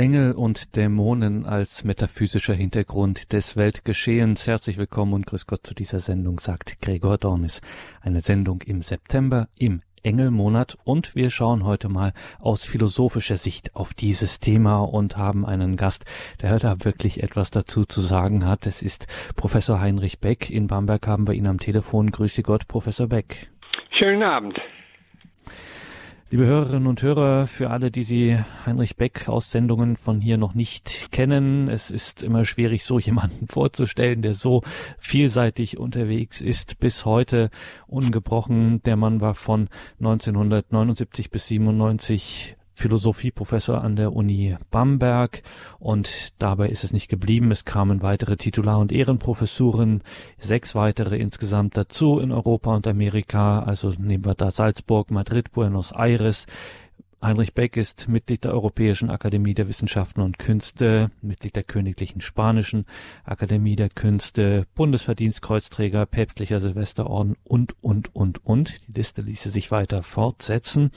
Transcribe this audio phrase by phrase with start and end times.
[0.00, 4.46] Engel und Dämonen als metaphysischer Hintergrund des Weltgeschehens.
[4.46, 7.60] Herzlich willkommen und grüß Gott zu dieser Sendung, sagt Gregor Dornis.
[8.00, 13.92] Eine Sendung im September im Engelmonat und wir schauen heute mal aus philosophischer Sicht auf
[13.92, 16.06] dieses Thema und haben einen Gast,
[16.40, 18.66] der da wirklich etwas dazu zu sagen hat.
[18.66, 19.06] Es ist
[19.36, 20.48] Professor Heinrich Beck.
[20.48, 22.10] In Bamberg haben wir ihn am Telefon.
[22.10, 23.50] Grüße Gott, Professor Beck.
[23.98, 24.58] Schönen Abend.
[26.32, 30.54] Liebe Hörerinnen und Hörer, für alle, die Sie Heinrich Beck aus Sendungen von hier noch
[30.54, 34.62] nicht kennen, es ist immer schwierig, so jemanden vorzustellen, der so
[34.96, 37.50] vielseitig unterwegs ist, bis heute
[37.88, 38.80] ungebrochen.
[38.84, 45.42] Der Mann war von 1979 bis 97 Philosophieprofessor an der Uni Bamberg
[45.78, 47.50] und dabei ist es nicht geblieben.
[47.50, 50.02] Es kamen weitere Titular- und Ehrenprofessuren,
[50.38, 53.60] sechs weitere insgesamt dazu in Europa und Amerika.
[53.60, 56.46] Also nehmen wir da Salzburg, Madrid, Buenos Aires.
[57.22, 62.86] Heinrich Beck ist Mitglied der Europäischen Akademie der Wissenschaften und Künste, Mitglied der Königlichen Spanischen
[63.24, 68.78] Akademie der Künste, Bundesverdienstkreuzträger, päpstlicher Silvesterorden und, und, und, und.
[68.88, 70.92] Die Liste ließe sich weiter fortsetzen.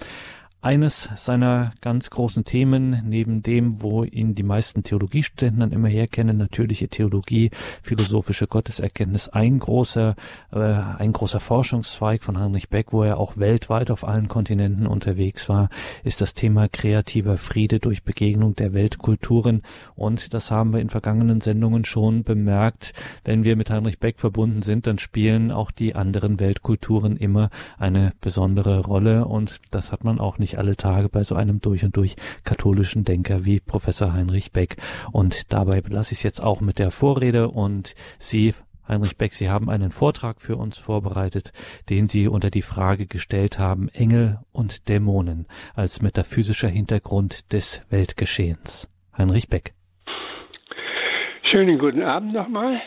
[0.63, 6.37] Eines seiner ganz großen Themen, neben dem, wo ihn die meisten Theologiestudenten dann immer herkennen,
[6.37, 10.15] natürliche Theologie, philosophische Gotteserkenntnis, ein großer,
[10.53, 15.49] äh, ein großer Forschungszweig von Heinrich Beck, wo er auch weltweit auf allen Kontinenten unterwegs
[15.49, 15.67] war,
[16.05, 19.63] ist das Thema kreativer Friede durch Begegnung der Weltkulturen.
[19.95, 22.93] Und das haben wir in vergangenen Sendungen schon bemerkt.
[23.25, 28.13] Wenn wir mit Heinrich Beck verbunden sind, dann spielen auch die anderen Weltkulturen immer eine
[28.21, 29.25] besondere Rolle.
[29.25, 32.15] Und das hat man auch nicht nicht alle Tage bei so einem durch und durch
[32.43, 34.77] katholischen Denker wie Professor Heinrich Beck.
[35.11, 38.53] Und dabei belasse ich es jetzt auch mit der Vorrede und Sie,
[38.87, 41.53] Heinrich Beck, Sie haben einen Vortrag für uns vorbereitet,
[41.89, 48.89] den Sie unter die Frage gestellt haben, Engel und Dämonen als metaphysischer Hintergrund des Weltgeschehens.
[49.17, 49.73] Heinrich Beck.
[51.49, 52.81] Schönen guten Abend nochmal.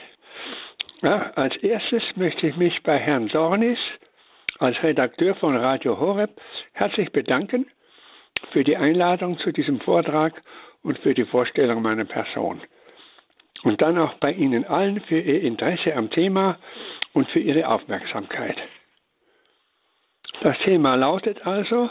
[1.03, 3.79] Ja, als erstes möchte ich mich bei Herrn Dornis
[4.59, 6.31] als Redakteur von Radio Horeb
[6.73, 7.67] herzlich bedanken
[8.53, 10.43] für die Einladung zu diesem Vortrag
[10.83, 12.61] und für die Vorstellung meiner Person.
[13.65, 16.59] Und dann auch bei Ihnen allen für Ihr Interesse am Thema
[17.13, 18.57] und für Ihre Aufmerksamkeit.
[20.43, 21.91] Das Thema lautet also,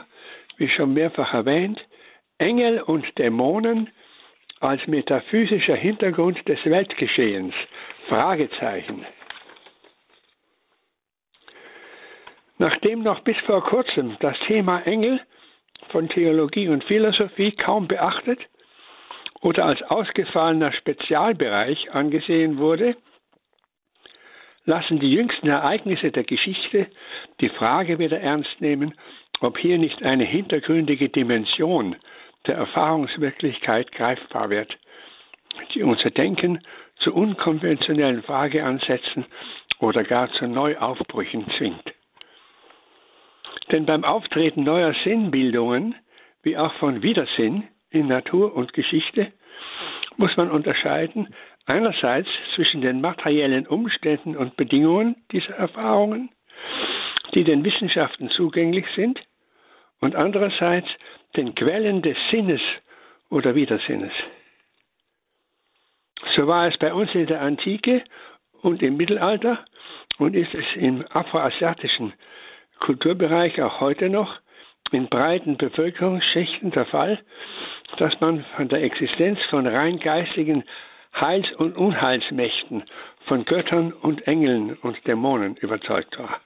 [0.57, 1.83] wie schon mehrfach erwähnt,
[2.37, 3.89] Engel und Dämonen
[4.59, 7.53] als metaphysischer Hintergrund des Weltgeschehens.
[8.07, 9.05] Fragezeichen.
[12.57, 15.19] Nachdem noch bis vor kurzem das Thema Engel
[15.89, 18.39] von Theologie und Philosophie kaum beachtet
[19.41, 22.95] oder als ausgefallener Spezialbereich angesehen wurde,
[24.63, 26.87] lassen die jüngsten Ereignisse der Geschichte
[27.41, 28.95] die Frage wieder ernst nehmen,
[29.41, 31.95] ob hier nicht eine hintergründige Dimension
[32.47, 34.75] der Erfahrungswirklichkeit greifbar wird,
[35.73, 36.59] die unser Denken
[36.99, 39.25] zu unkonventionellen Frageansätzen
[39.79, 41.93] oder gar zu Neuaufbrüchen zwingt.
[43.71, 45.95] Denn beim Auftreten neuer Sinnbildungen,
[46.43, 49.31] wie auch von Widersinn in Natur und Geschichte,
[50.17, 51.33] muss man unterscheiden
[51.65, 56.29] einerseits zwischen den materiellen Umständen und Bedingungen dieser Erfahrungen,
[57.33, 59.19] die den Wissenschaften zugänglich sind,
[59.99, 60.87] und andererseits
[61.35, 62.61] den Quellen des Sinnes
[63.29, 64.11] oder Widersinnes.
[66.35, 68.03] So war es bei uns in der Antike
[68.61, 69.65] und im Mittelalter
[70.17, 72.13] und ist es im afroasiatischen
[72.79, 74.39] Kulturbereich auch heute noch
[74.91, 77.19] in breiten Bevölkerungsschichten der Fall,
[77.97, 80.63] dass man von der Existenz von rein geistigen
[81.13, 82.83] Heils- und Unheilsmächten,
[83.27, 86.41] von Göttern und Engeln und Dämonen überzeugt war.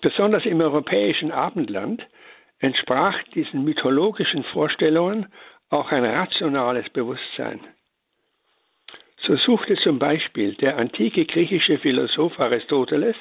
[0.00, 2.06] Besonders im europäischen Abendland
[2.60, 5.26] entsprach diesen mythologischen Vorstellungen
[5.70, 7.60] auch ein rationales Bewusstsein.
[9.26, 13.16] So suchte zum Beispiel der antike griechische Philosoph Aristoteles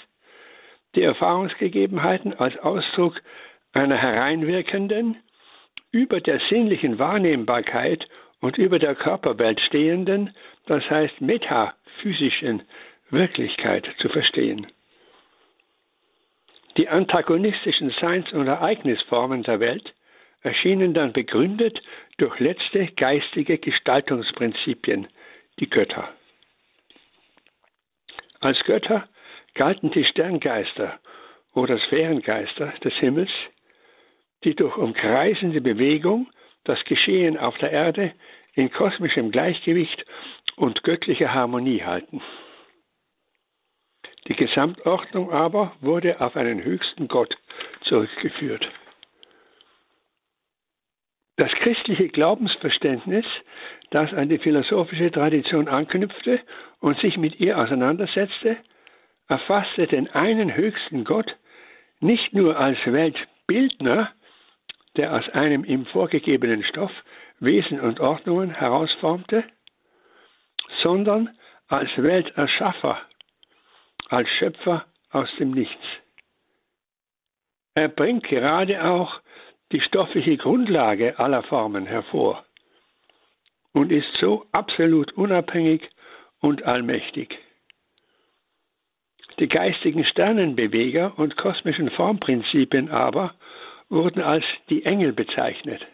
[0.95, 3.21] die Erfahrungsgegebenheiten als Ausdruck
[3.73, 5.17] einer hereinwirkenden,
[5.91, 8.07] über der sinnlichen Wahrnehmbarkeit
[8.41, 10.33] und über der Körperwelt stehenden,
[10.65, 12.63] das heißt metaphysischen
[13.09, 14.67] Wirklichkeit zu verstehen.
[16.77, 19.93] Die antagonistischen Seins- und Ereignisformen der Welt
[20.41, 21.81] erschienen dann begründet
[22.17, 25.07] durch letzte geistige Gestaltungsprinzipien,
[25.59, 26.09] die Götter.
[28.39, 29.07] Als Götter
[29.57, 30.99] galten die Sterngeister
[31.53, 33.31] oder Sphärengeister des Himmels,
[34.43, 36.27] die durch umkreisende Bewegung
[36.63, 38.13] das Geschehen auf der Erde
[38.53, 40.05] in kosmischem Gleichgewicht
[40.55, 42.21] und göttlicher Harmonie halten.
[44.27, 47.35] Die Gesamtordnung aber wurde auf einen höchsten Gott
[47.81, 48.67] zurückgeführt.
[51.37, 53.25] Das christliche Glaubensverständnis,
[53.91, 56.41] das an die philosophische Tradition anknüpfte
[56.79, 58.57] und sich mit ihr auseinandersetzte,
[59.27, 61.35] erfasste den einen höchsten Gott
[61.99, 64.11] nicht nur als Weltbildner,
[64.95, 66.91] der aus einem ihm vorgegebenen Stoff
[67.39, 69.43] Wesen und Ordnungen herausformte,
[70.81, 71.37] sondern
[71.67, 72.99] als Welterschaffer,
[74.09, 75.83] als Schöpfer aus dem Nichts.
[77.75, 79.21] Er bringt gerade auch
[79.71, 82.45] die stoffliche Grundlage aller Formen hervor
[83.73, 85.87] und ist so absolut unabhängig
[86.39, 87.37] und allmächtig.
[89.39, 93.35] Die geistigen Sternenbeweger und kosmischen Formprinzipien aber
[93.89, 95.85] wurden als die Engel bezeichnet.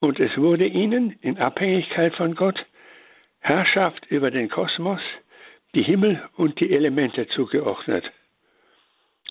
[0.00, 2.64] Und es wurde ihnen in Abhängigkeit von Gott
[3.40, 5.00] Herrschaft über den Kosmos,
[5.74, 8.04] die Himmel und die Elemente zugeordnet.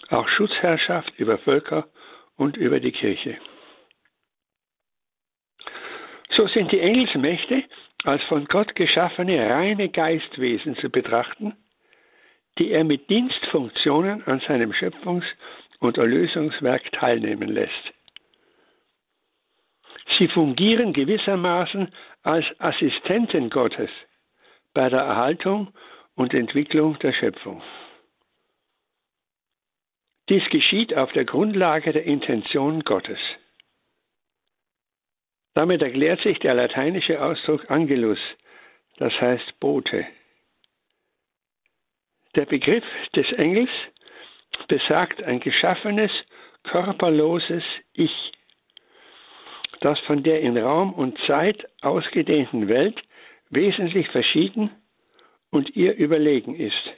[0.09, 1.87] Auch Schutzherrschaft über Völker
[2.35, 3.37] und über die Kirche.
[6.35, 7.63] So sind die Engelsmächte
[8.03, 11.55] als von Gott geschaffene reine Geistwesen zu betrachten,
[12.57, 15.25] die er mit Dienstfunktionen an seinem Schöpfungs-
[15.79, 17.93] und Erlösungswerk teilnehmen lässt.
[20.17, 21.91] Sie fungieren gewissermaßen
[22.23, 23.89] als Assistenten Gottes
[24.73, 25.73] bei der Erhaltung
[26.15, 27.61] und Entwicklung der Schöpfung.
[30.29, 33.19] Dies geschieht auf der Grundlage der Intention Gottes.
[35.53, 38.19] Damit erklärt sich der lateinische Ausdruck Angelus,
[38.97, 40.05] das heißt Bote.
[42.35, 42.83] Der Begriff
[43.15, 43.69] des Engels
[44.67, 46.11] besagt ein geschaffenes,
[46.63, 48.11] körperloses Ich,
[49.81, 53.01] das von der in Raum und Zeit ausgedehnten Welt
[53.49, 54.71] wesentlich verschieden
[55.51, 56.91] und ihr überlegen ist.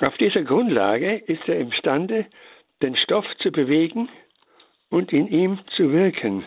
[0.00, 2.26] Auf dieser Grundlage ist er imstande,
[2.82, 4.08] den Stoff zu bewegen
[4.90, 6.46] und in ihm zu wirken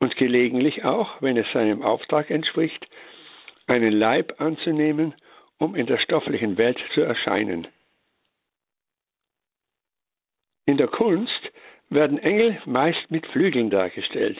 [0.00, 2.86] und gelegentlich auch, wenn es seinem Auftrag entspricht,
[3.66, 5.14] einen Leib anzunehmen,
[5.58, 7.66] um in der stofflichen Welt zu erscheinen.
[10.66, 11.50] In der Kunst
[11.88, 14.38] werden Engel meist mit Flügeln dargestellt.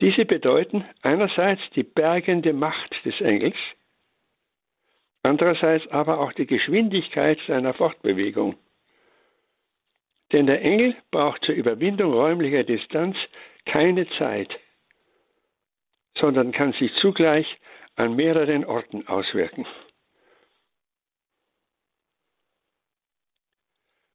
[0.00, 3.56] Diese bedeuten einerseits die bergende Macht des Engels,
[5.22, 8.56] andererseits aber auch die Geschwindigkeit seiner Fortbewegung.
[10.32, 13.16] Denn der Engel braucht zur Überwindung räumlicher Distanz
[13.64, 14.50] keine Zeit,
[16.18, 17.46] sondern kann sich zugleich
[17.96, 19.66] an mehreren Orten auswirken.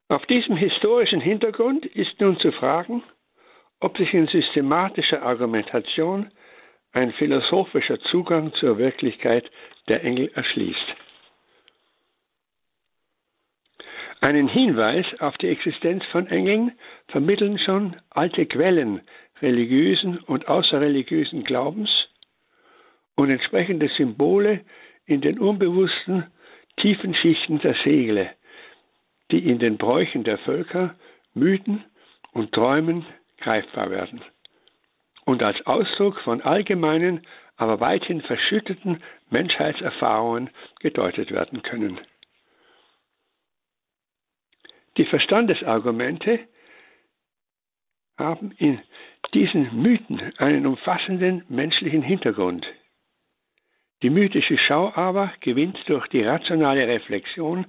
[0.07, 3.03] Auf diesem historischen Hintergrund ist nun zu fragen,
[3.79, 6.31] ob sich in systematischer Argumentation
[6.91, 9.49] ein philosophischer Zugang zur Wirklichkeit
[9.87, 10.95] der Engel erschließt.
[14.19, 19.01] Einen Hinweis auf die Existenz von Engeln vermitteln schon alte Quellen
[19.41, 21.89] religiösen und außerreligiösen Glaubens
[23.21, 24.61] und entsprechende Symbole
[25.05, 26.25] in den unbewussten
[26.77, 28.31] tiefen Schichten der Seele,
[29.31, 30.95] die in den Bräuchen der Völker,
[31.33, 31.83] Mythen
[32.33, 33.05] und Träumen
[33.39, 34.21] greifbar werden
[35.25, 37.21] und als Ausdruck von allgemeinen,
[37.57, 41.99] aber weithin verschütteten Menschheitserfahrungen gedeutet werden können.
[44.97, 46.39] Die Verstandesargumente
[48.17, 48.81] haben in
[49.33, 52.65] diesen Mythen einen umfassenden menschlichen Hintergrund.
[54.01, 57.65] Die mythische Schau aber gewinnt durch die rationale Reflexion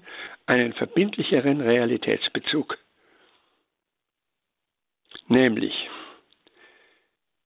[0.47, 2.79] einen verbindlicheren Realitätsbezug.
[5.29, 5.75] Nämlich,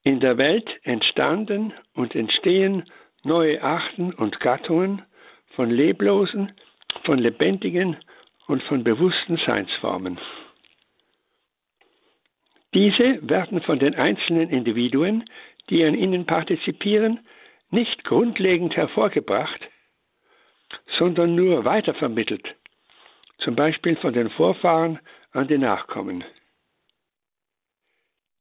[0.05, 2.85] in der Welt entstanden und entstehen
[3.25, 5.03] neue Arten und Gattungen
[5.57, 6.53] von leblosen,
[7.05, 7.97] von lebendigen
[8.47, 10.19] und von bewussten Seinsformen.
[12.73, 15.25] Diese werden von den einzelnen Individuen,
[15.71, 17.21] die an ihnen partizipieren,
[17.71, 19.61] nicht grundlegend hervorgebracht,
[20.99, 22.55] sondern nur weitervermittelt,
[23.39, 25.01] zum Beispiel von den Vorfahren
[25.33, 26.25] an die Nachkommen.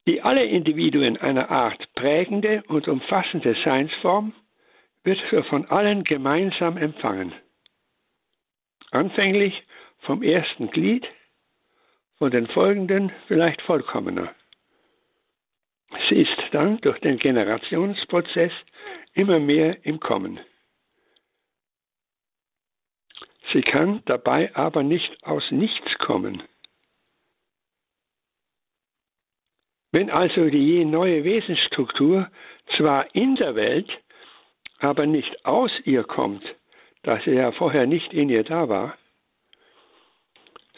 [0.08, 4.34] Die alle Individuen einer Art prägende und umfassende Seinsform
[5.04, 7.34] wird von allen gemeinsam empfangen.
[8.92, 9.64] Anfänglich
[10.02, 11.08] vom ersten Glied,
[12.18, 14.34] von den folgenden vielleicht vollkommener.
[16.10, 18.52] Sie ist dann durch den Generationsprozess
[19.16, 20.40] immer mehr im Kommen.
[23.54, 26.44] Sie kann dabei aber nicht aus nichts kommen.
[29.92, 32.30] Wenn also die neue Wesensstruktur
[32.76, 33.90] zwar in der Welt,
[34.80, 36.44] aber nicht aus ihr kommt,
[37.04, 38.98] da sie ja vorher nicht in ihr da war,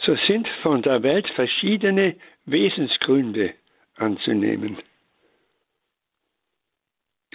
[0.06, 2.16] so sind von der Welt verschiedene
[2.46, 3.56] Wesensgründe
[3.96, 4.78] anzunehmen.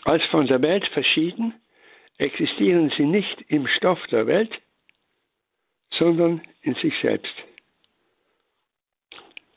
[0.04, 1.54] Als von der Welt verschieden
[2.18, 4.50] existieren sie nicht im Stoff der Welt,
[5.98, 7.34] sondern in sich selbst.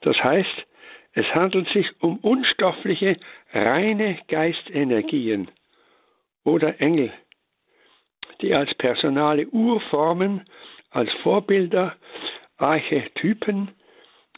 [0.02, 0.66] Das heißt,
[1.14, 3.18] es handelt sich um unstoffliche,
[3.54, 5.50] reine Geistenergien
[6.44, 7.12] oder Engel,
[8.42, 10.46] die als personale Urformen,
[10.92, 11.96] als Vorbilder,
[12.58, 13.72] Archetypen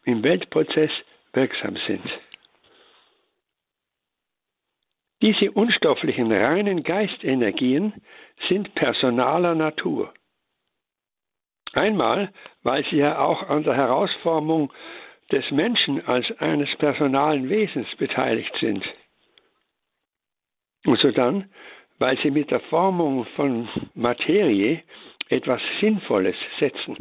[0.05, 0.91] im Weltprozess
[1.33, 2.05] wirksam sind.
[5.21, 7.93] Diese unstofflichen, reinen Geistenergien
[8.47, 10.13] sind personaler Natur.
[11.73, 12.31] Einmal,
[12.63, 14.71] weil sie ja auch an der Herausformung
[15.31, 18.83] des Menschen als eines personalen Wesens beteiligt sind.
[20.85, 21.49] Und so dann,
[21.99, 24.83] weil sie mit der Formung von Materie
[25.29, 26.97] etwas Sinnvolles setzen.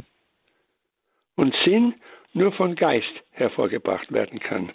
[1.36, 1.94] Und Sinn
[2.32, 4.72] nur von Geist hervorgebracht werden kann.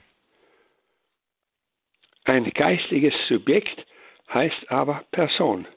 [2.25, 3.85] Ein geistiges Subjekt
[4.33, 5.67] heißt aber Person.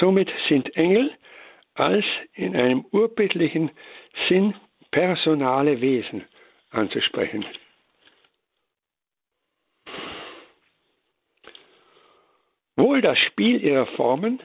[0.00, 1.16] Somit sind Engel
[1.74, 2.04] als
[2.34, 3.70] in einem urbildlichen
[4.28, 4.54] Sinn
[4.90, 6.24] personale Wesen
[6.70, 7.44] anzusprechen.
[12.76, 14.42] Wohl das Spiel ihrer Formen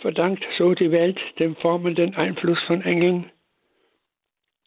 [0.00, 3.30] verdankt so die Welt dem formenden Einfluss von Engeln,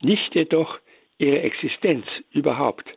[0.01, 0.79] nicht jedoch
[1.17, 2.96] ihre Existenz überhaupt.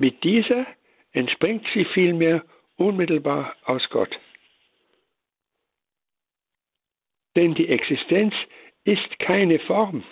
[0.00, 0.66] Mit dieser
[1.12, 2.42] entspringt sie vielmehr
[2.76, 4.18] unmittelbar aus Gott.
[7.36, 8.32] Denn die Existenz
[8.84, 10.02] ist keine Form,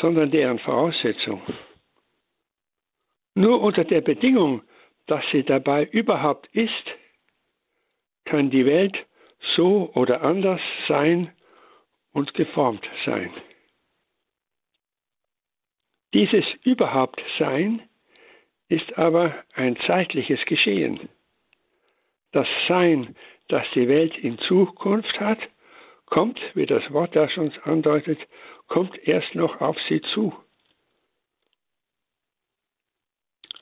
[0.00, 1.42] sondern deren Voraussetzung.
[3.34, 4.62] Nur unter der Bedingung,
[5.08, 6.86] dass sie dabei überhaupt ist,
[8.24, 8.96] kann die Welt
[9.56, 11.36] so oder anders sein
[12.12, 13.30] und geformt sein.
[16.14, 17.87] Dieses überhaupt Sein
[18.68, 21.08] ist aber ein zeitliches Geschehen.
[22.32, 23.16] Das Sein,
[23.48, 25.38] das die Welt in Zukunft hat,
[26.06, 28.18] kommt, wie das Wort da schon andeutet,
[28.66, 30.34] kommt erst noch auf sie zu.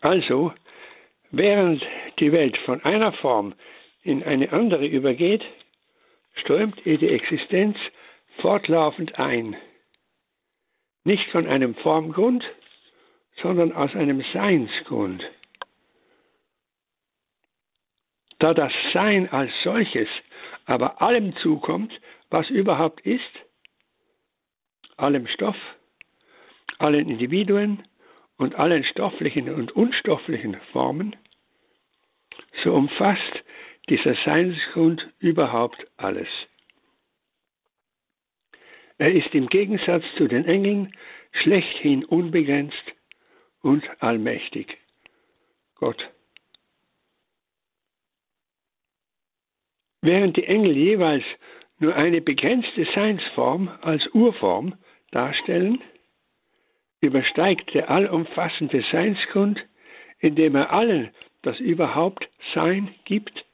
[0.00, 0.52] Also,
[1.30, 1.84] während
[2.18, 3.54] die Welt von einer Form
[4.02, 5.44] in eine andere übergeht,
[6.34, 7.76] strömt ihr die Existenz
[8.40, 9.56] fortlaufend ein.
[11.04, 12.44] Nicht von einem Formgrund,
[13.42, 15.22] sondern aus einem Seinsgrund.
[18.38, 20.08] Da das Sein als solches
[20.66, 21.92] aber allem zukommt,
[22.28, 23.22] was überhaupt ist,
[24.96, 25.56] allem Stoff,
[26.78, 27.84] allen Individuen
[28.36, 31.16] und allen stofflichen und unstofflichen Formen,
[32.64, 33.44] so umfasst
[33.88, 36.28] dieser Seinsgrund überhaupt alles.
[38.98, 40.92] Er ist im Gegensatz zu den Engeln
[41.42, 42.95] schlechthin unbegrenzt
[43.66, 44.78] und allmächtig.
[45.74, 46.00] Gott.
[50.02, 51.24] Während die Engel jeweils
[51.78, 54.78] nur eine begrenzte Seinsform als Urform
[55.10, 55.82] darstellen,
[57.00, 59.58] übersteigt der allumfassende Seinsgrund,
[60.20, 63.44] indem er allen das überhaupt Sein gibt,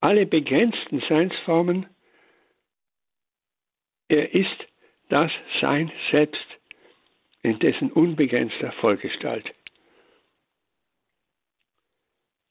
[0.00, 1.86] alle begrenzten Seinsformen.
[4.08, 4.66] Er ist
[5.08, 5.30] das
[5.60, 6.59] Sein selbst
[7.42, 9.50] in dessen unbegrenzter Vollgestalt.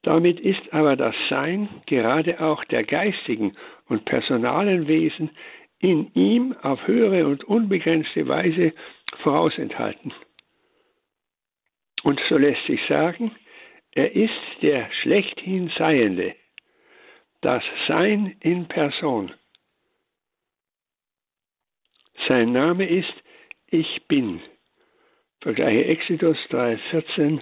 [0.02, 3.56] Damit ist aber das Sein gerade auch der geistigen
[3.88, 5.30] und personalen Wesen
[5.80, 8.74] in ihm auf höhere und unbegrenzte Weise
[9.22, 10.14] vorausenthalten.
[12.04, 13.36] Und so lässt sich sagen,
[13.92, 16.36] er ist der schlechthin Seiende,
[17.42, 19.34] das Sein in Person.
[22.28, 23.14] Sein Name ist
[23.68, 24.42] Ich bin.
[25.42, 27.42] Vergleiche Exodus 3,14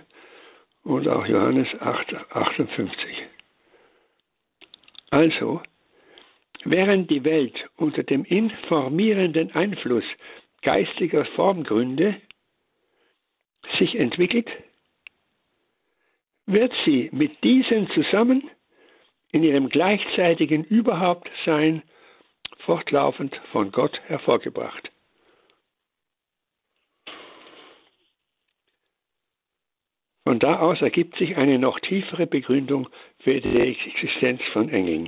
[0.84, 2.94] und auch Johannes 8, 58.
[5.10, 5.62] Also,
[6.64, 10.04] während die Welt unter dem informierenden Einfluss
[10.62, 12.22] geistiger Formgründe
[13.80, 14.50] sich entwickelt,
[16.46, 18.50] wird sie mit diesen zusammen
[19.32, 21.84] in ihrem gleichzeitigen Überhauptsein
[22.60, 24.90] fortlaufend von Gott hervorgebracht.
[30.28, 35.08] Von da aus ergibt sich eine noch tiefere Begründung für die Existenz von Engeln.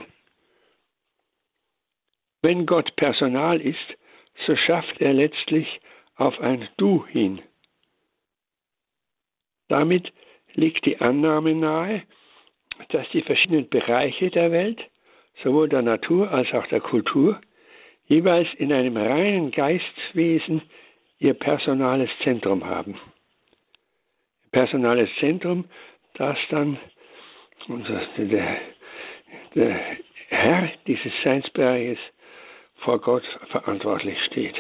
[2.42, 3.98] Wenn Gott Personal ist,
[4.48, 5.82] so schafft er letztlich
[6.16, 7.42] auf ein Du hin.
[9.68, 10.10] Damit
[10.54, 12.04] liegt die Annahme nahe,
[12.88, 14.80] dass die verschiedenen Bereiche der Welt,
[15.44, 17.42] sowohl der Natur als auch der Kultur,
[18.06, 20.62] jeweils in einem reinen Geistwesen
[21.18, 22.98] ihr personales Zentrum haben.
[24.52, 25.66] Personales Zentrum,
[26.16, 26.78] das dann
[27.68, 28.58] unser, der,
[29.56, 29.80] der
[30.30, 32.00] Herr dieses Seinsbereiches
[32.78, 34.56] vor Gott verantwortlich steht.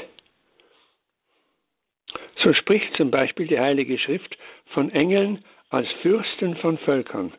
[2.43, 7.33] So spricht zum Beispiel die Heilige Schrift von Engeln als Fürsten von Völkern.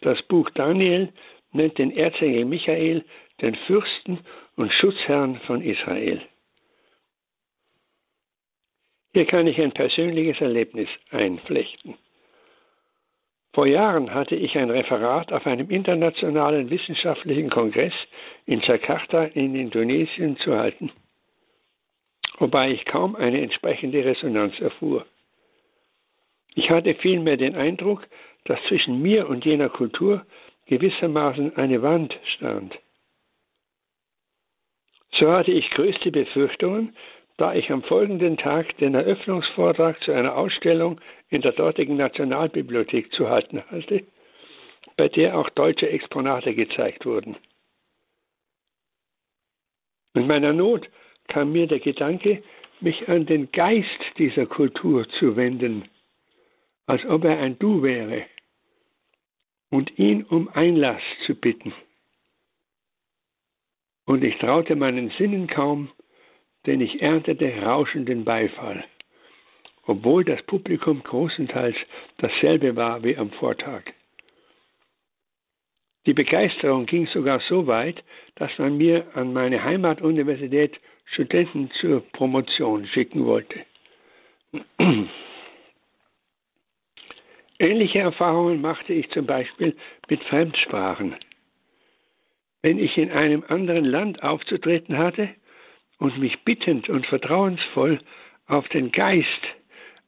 [0.00, 1.12] Das Buch Daniel
[1.52, 3.04] nennt den Erzengel Michael
[3.40, 4.20] den Fürsten
[4.56, 6.20] und Schutzherrn von Israel.
[9.14, 11.94] Hier kann ich ein persönliches Erlebnis einflechten.
[13.52, 17.92] Vor Jahren hatte ich ein Referat auf einem internationalen wissenschaftlichen Kongress
[18.46, 20.90] in Jakarta in Indonesien zu halten,
[22.38, 25.06] wobei ich kaum eine entsprechende Resonanz erfuhr.
[26.56, 28.04] Ich hatte vielmehr den Eindruck,
[28.46, 30.26] dass zwischen mir und jener Kultur
[30.66, 32.76] gewissermaßen eine Wand stand.
[35.12, 36.96] So hatte ich größte Befürchtungen,
[37.36, 41.00] da ich am folgenden Tag den Eröffnungsvortrag zu einer Ausstellung
[41.30, 44.04] in der dortigen Nationalbibliothek zu halten hatte,
[44.96, 47.36] bei der auch deutsche Exponate gezeigt wurden.
[50.14, 50.88] In meiner Not
[51.26, 52.42] kam mir der Gedanke,
[52.80, 53.88] mich an den Geist
[54.18, 55.88] dieser Kultur zu wenden,
[56.86, 58.26] als ob er ein Du wäre,
[59.70, 61.74] und ihn um Einlass zu bitten.
[64.06, 65.90] Und ich traute meinen Sinnen kaum,
[66.66, 68.84] denn ich erntete rauschenden Beifall,
[69.86, 71.76] obwohl das Publikum großenteils
[72.18, 73.82] dasselbe war wie am Vortag.
[76.06, 78.02] Die Begeisterung ging sogar so weit,
[78.36, 83.60] dass man mir an meine Heimatuniversität Studenten zur Promotion schicken wollte.
[87.58, 89.76] Ähnliche Erfahrungen machte ich zum Beispiel
[90.08, 91.14] mit Fremdsprachen.
[92.62, 95.28] Wenn ich in einem anderen Land aufzutreten hatte,
[96.04, 97.98] und mich bittend und vertrauensvoll
[98.46, 99.26] auf den Geist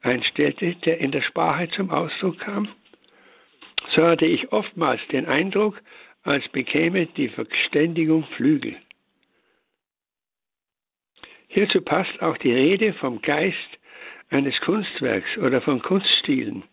[0.03, 2.69] einstellte, der in der Sprache zum Ausdruck kam,
[3.95, 5.80] so hatte ich oftmals den Eindruck,
[6.23, 8.76] als bekäme die Verständigung Flügel.
[11.49, 13.78] Hierzu passt auch die Rede vom Geist
[14.28, 16.65] eines Kunstwerks oder von Kunststilen,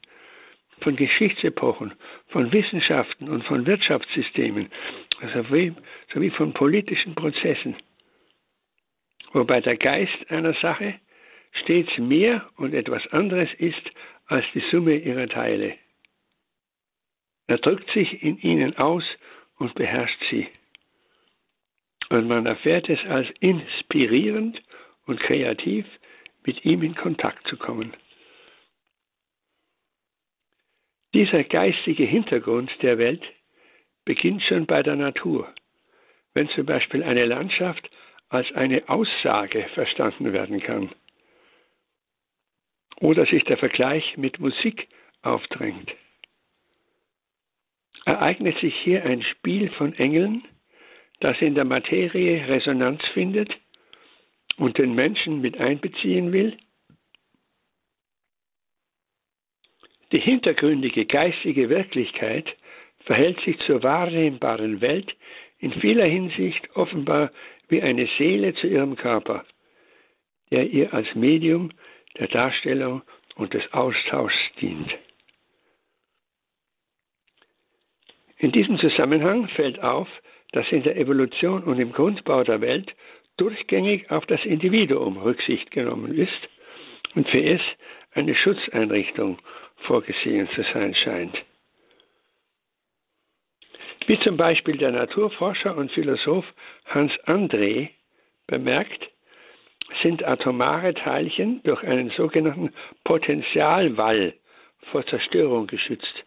[0.82, 1.94] von Geschichtsepochen,
[2.28, 4.70] von Wissenschaften und von Wirtschaftssystemen,
[5.34, 5.74] sowie,
[6.14, 7.78] sowie von politischen Prozessen
[9.34, 11.00] wobei der Geist einer Sache
[11.62, 13.92] stets mehr und etwas anderes ist
[14.28, 15.76] als die Summe ihrer Teile.
[17.48, 19.04] Er drückt sich in ihnen aus
[19.58, 20.48] und beherrscht sie.
[22.10, 24.62] Und man erfährt es als inspirierend
[25.06, 25.86] und kreativ,
[26.46, 27.94] mit ihm in Kontakt zu kommen.
[31.14, 33.24] Dieser geistige Hintergrund der Welt
[34.04, 35.54] beginnt schon bei der Natur.
[36.34, 37.90] Wenn zum Beispiel eine Landschaft
[38.34, 40.90] als eine Aussage verstanden werden kann.
[43.00, 44.88] Oder sich der Vergleich mit Musik
[45.22, 45.92] aufdrängt.
[48.06, 50.44] Ereignet sich hier ein Spiel von Engeln,
[51.20, 53.50] das in der Materie Resonanz findet
[54.58, 56.58] und den Menschen mit einbeziehen will?
[60.12, 62.48] Die hintergründige geistige Wirklichkeit
[63.06, 65.16] verhält sich zur wahrnehmbaren Welt
[65.60, 67.32] in vieler Hinsicht offenbar
[67.70, 69.46] wie eine Seele zu ihrem Körper,
[70.52, 71.72] der ihr als Medium
[72.18, 73.02] der Darstellung
[73.36, 74.92] und des Austauschs dient.
[78.38, 80.08] In diesem Zusammenhang fällt auf,
[80.52, 82.94] dass in der Evolution und im Grundbau der Welt
[83.38, 86.50] durchgängig auf das Individuum Rücksicht genommen ist
[87.16, 87.62] und für es
[88.12, 89.40] eine Schutzeinrichtung
[89.88, 91.36] vorgesehen zu sein scheint.
[94.06, 96.46] Wie zum Beispiel der Naturforscher und Philosoph
[96.86, 97.90] Hans André
[98.48, 99.10] bemerkt,
[100.02, 102.74] sind atomare Teilchen durch einen sogenannten
[103.06, 104.34] Potentialwall
[104.92, 106.26] vor Zerstörung geschützt.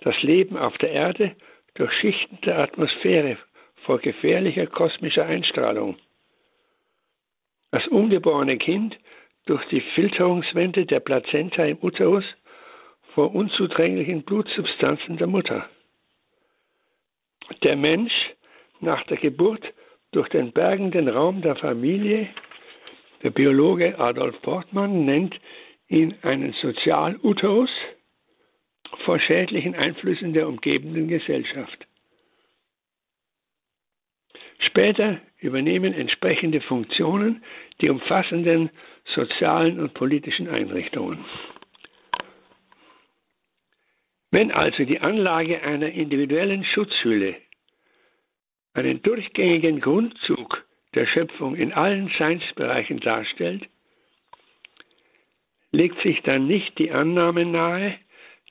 [0.00, 1.36] Das Leben auf der Erde
[1.74, 3.38] durch Schichten der Atmosphäre
[3.84, 5.96] vor gefährlicher kosmischer Einstrahlung.
[7.70, 8.98] Das ungeborene Kind
[9.46, 12.24] durch die Filterungswände der Plazenta im Uterus
[13.14, 15.68] vor unzudränglichen Blutsubstanzen der Mutter
[17.62, 18.12] der Mensch
[18.80, 19.64] nach der Geburt
[20.12, 22.28] durch den bergenden Raum der Familie,
[23.22, 25.34] der Biologe Adolf Portmann nennt
[25.88, 27.70] ihn einen Sozialuterus
[29.04, 31.86] vor schädlichen Einflüssen der umgebenden Gesellschaft.
[34.60, 37.42] Später übernehmen entsprechende Funktionen
[37.80, 38.70] die umfassenden
[39.14, 41.24] sozialen und politischen Einrichtungen.
[44.30, 47.36] Wenn also die Anlage einer individuellen Schutzhülle
[48.74, 50.64] einen durchgängigen Grundzug
[50.94, 53.66] der Schöpfung in allen Seinsbereichen darstellt,
[55.72, 57.98] legt sich dann nicht die Annahme nahe,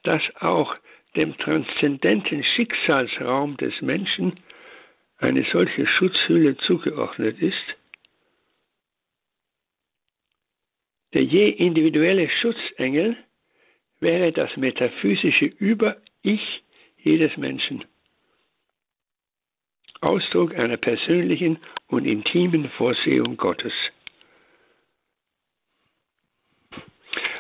[0.04, 0.76] dass auch
[1.16, 4.40] dem transzendenten Schicksalsraum des Menschen
[5.18, 7.76] eine solche Schutzhülle zugeordnet ist?
[11.13, 13.18] Der je individuelle Schutzengel
[13.99, 16.63] wäre das metaphysische Über-Ich
[16.97, 17.83] jedes Menschen.
[20.01, 21.57] Ausdruck einer persönlichen
[21.88, 23.73] und intimen Vorsehung Gottes.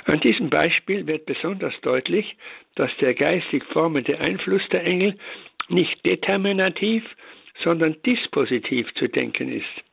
[0.05, 2.37] An diesem Beispiel wird besonders deutlich,
[2.75, 5.17] dass der geistig formende Einfluss der Engel
[5.67, 7.03] nicht determinativ,
[7.61, 9.83] sondern dispositiv zu denken ist.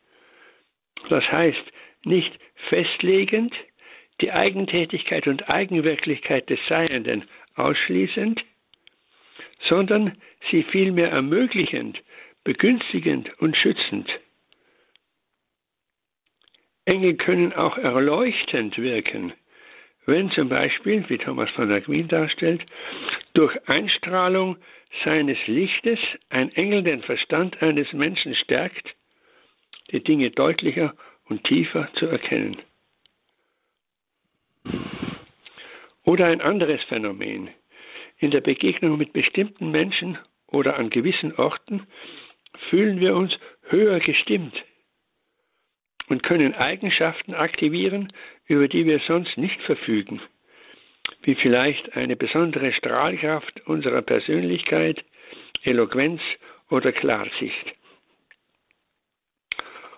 [1.09, 1.65] Das heißt,
[2.05, 2.33] nicht
[2.69, 3.53] festlegend,
[4.21, 7.25] die Eigentätigkeit und Eigenwirklichkeit des Seienden
[7.57, 8.43] ausschließend,
[9.69, 10.17] sondern
[10.51, 11.99] sie vielmehr ermöglichend,
[12.45, 14.09] begünstigend und schützend.
[16.85, 19.33] Engel können auch erleuchtend wirken,
[20.07, 22.65] wenn zum Beispiel, wie Thomas von Aquin darstellt,
[23.33, 24.59] durch Einstrahlung
[25.03, 25.99] seines Lichtes
[26.29, 28.95] ein Engel den Verstand eines Menschen stärkt,
[29.91, 32.59] die Dinge deutlicher und tiefer zu erkennen.
[36.05, 37.49] Oder ein anderes Phänomen.
[38.19, 41.87] In der Begegnung mit bestimmten Menschen oder an gewissen Orten
[42.71, 43.33] fühlen wir uns
[43.69, 44.55] höher gestimmt
[46.09, 48.13] und können Eigenschaften aktivieren,
[48.47, 50.21] über die wir sonst nicht verfügen,
[51.23, 55.03] wie vielleicht eine besondere Strahlkraft unserer Persönlichkeit,
[55.63, 56.21] Eloquenz
[56.71, 57.75] oder Klarsicht.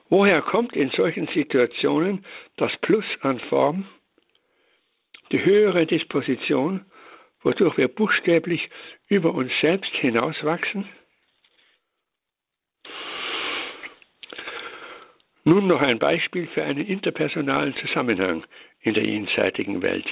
[0.09, 2.25] Woher kommt in solchen Situationen
[2.57, 3.87] das Plus an Form,
[5.33, 6.85] die höhere Disposition,
[7.43, 8.69] wodurch wir buchstäblich
[9.09, 10.89] über uns selbst hinauswachsen?
[15.45, 18.45] Nun noch ein Beispiel für einen interpersonalen Zusammenhang
[18.81, 20.07] in der jenseitigen Welt.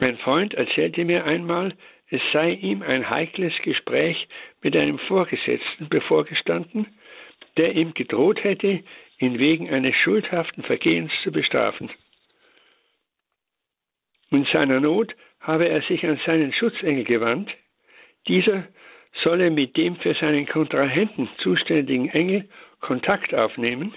[0.00, 1.74] Ein Freund erzählte mir einmal,
[2.10, 4.28] es sei ihm ein heikles Gespräch
[4.62, 6.86] mit einem Vorgesetzten bevorgestanden,
[7.56, 8.82] der ihm gedroht hätte,
[9.18, 11.90] ihn wegen eines schuldhaften Vergehens zu bestrafen.
[14.30, 17.50] In seiner Not habe er sich an seinen Schutzengel gewandt.
[18.26, 18.64] Dieser
[19.22, 22.48] solle mit dem für seinen Kontrahenten zuständigen Engel
[22.80, 23.94] Kontakt aufnehmen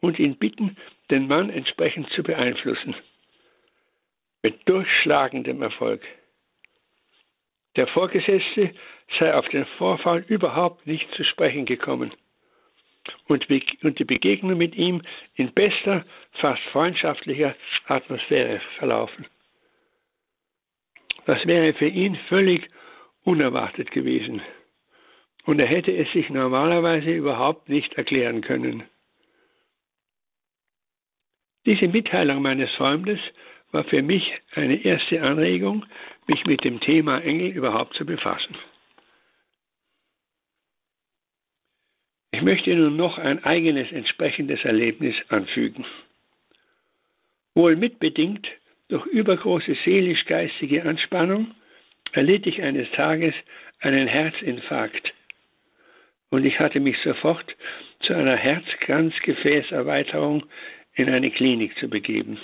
[0.00, 0.76] und ihn bitten,
[1.10, 2.94] den Mann entsprechend zu beeinflussen.
[4.42, 6.02] Mit durchschlagendem Erfolg.
[7.76, 8.74] Der Vorgesetzte
[9.18, 12.12] sei auf den Vorfall überhaupt nicht zu sprechen gekommen
[13.28, 15.02] und die Begegnung mit ihm
[15.36, 17.54] in bester, fast freundschaftlicher
[17.86, 19.26] Atmosphäre verlaufen.
[21.26, 22.68] Das wäre für ihn völlig
[23.24, 24.42] unerwartet gewesen
[25.44, 28.84] und er hätte es sich normalerweise überhaupt nicht erklären können.
[31.66, 33.20] Diese Mitteilung meines Freundes
[33.70, 35.84] war für mich eine erste Anregung,
[36.26, 38.56] mich mit dem Thema Engel überhaupt zu befassen.
[42.32, 45.84] Ich möchte nun noch ein eigenes entsprechendes Erlebnis anfügen.
[47.54, 48.48] Wohl mitbedingt
[48.92, 51.54] durch übergroße seelisch-geistige Anspannung
[52.12, 53.34] erlitt ich eines Tages
[53.80, 55.14] einen Herzinfarkt
[56.28, 57.56] und ich hatte mich sofort
[58.00, 60.44] zu einer Herzkranzgefäßerweiterung
[60.92, 62.38] in eine Klinik zu begeben.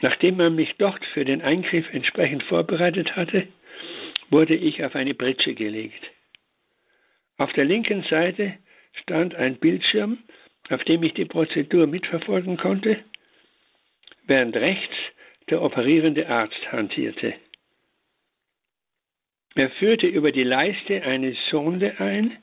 [0.00, 3.48] Nachdem man mich dort für den Eingriff entsprechend vorbereitet hatte,
[4.30, 6.08] wurde ich auf eine Pritsche gelegt.
[7.36, 8.54] Auf der linken Seite
[9.02, 10.18] stand ein Bildschirm,
[10.70, 13.02] auf dem ich die Prozedur mitverfolgen konnte,
[14.26, 14.94] während rechts
[15.50, 17.34] der operierende Arzt hantierte.
[19.54, 22.36] Er führte über die Leiste eine Sonde ein,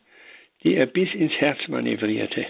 [0.63, 2.47] die er bis ins Herz manövrierte.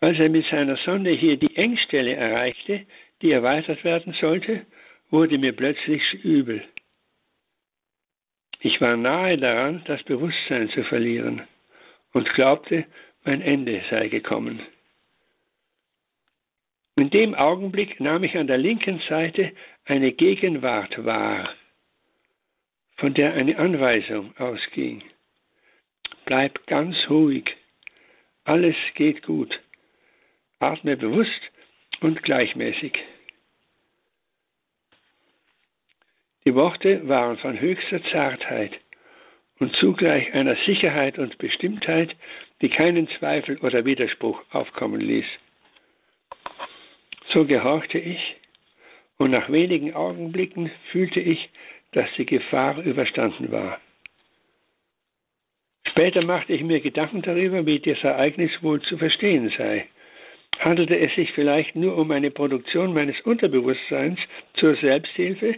[0.00, 2.86] Als er mit seiner Sonde hier die Engstelle erreichte,
[3.20, 4.66] die erweitert werden sollte,
[5.10, 6.64] wurde mir plötzlich übel.
[8.60, 11.42] Ich war nahe daran, das Bewusstsein zu verlieren
[12.12, 12.86] und glaubte,
[13.24, 14.60] mein Ende sei gekommen.
[17.00, 19.52] In dem Augenblick nahm ich an der linken Seite
[19.86, 21.48] eine Gegenwart wahr,
[22.98, 25.02] von der eine Anweisung ausging.
[26.26, 27.56] Bleib ganz ruhig.
[28.44, 29.58] Alles geht gut.
[30.58, 31.40] Atme bewusst
[32.02, 32.92] und gleichmäßig.
[36.46, 38.78] Die Worte waren von höchster Zartheit
[39.58, 42.14] und zugleich einer Sicherheit und Bestimmtheit,
[42.60, 45.26] die keinen Zweifel oder Widerspruch aufkommen ließ.
[47.32, 48.36] So gehorchte ich,
[49.18, 51.50] und nach wenigen Augenblicken fühlte ich,
[51.92, 53.80] dass die Gefahr überstanden war.
[55.86, 59.86] Später machte ich mir Gedanken darüber, wie das Ereignis wohl zu verstehen sei.
[60.58, 64.18] Handelte es sich vielleicht nur um eine Produktion meines Unterbewusstseins
[64.54, 65.56] zur Selbsthilfe?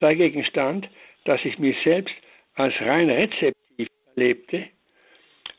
[0.00, 0.88] Dagegen stand,
[1.24, 2.14] dass ich mich selbst
[2.54, 4.68] als rein rezeptiv erlebte,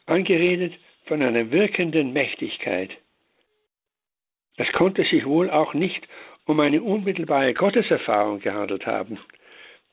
[0.06, 0.74] angeredet
[1.06, 2.92] von einer wirkenden Mächtigkeit.
[4.60, 6.06] Es konnte sich wohl auch nicht
[6.46, 9.18] um eine unmittelbare Gotteserfahrung gehandelt haben,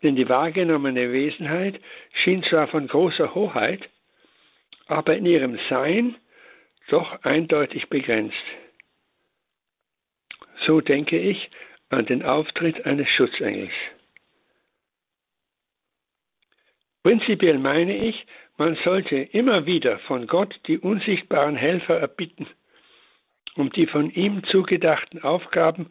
[0.03, 1.81] denn die wahrgenommene Wesenheit
[2.25, 3.89] schien zwar von großer Hoheit,
[4.89, 6.17] aber in ihrem Sein
[6.89, 8.45] doch eindeutig begrenzt.
[10.67, 11.49] So denke ich
[11.91, 13.73] an den Auftritt eines Schutzengels.
[17.05, 18.27] Prinzipiell meine ich,
[18.57, 22.49] man sollte immer wieder von Gott die unsichtbaren Helfer erbitten,
[23.57, 25.91] um die von ihm zugedachten Aufgaben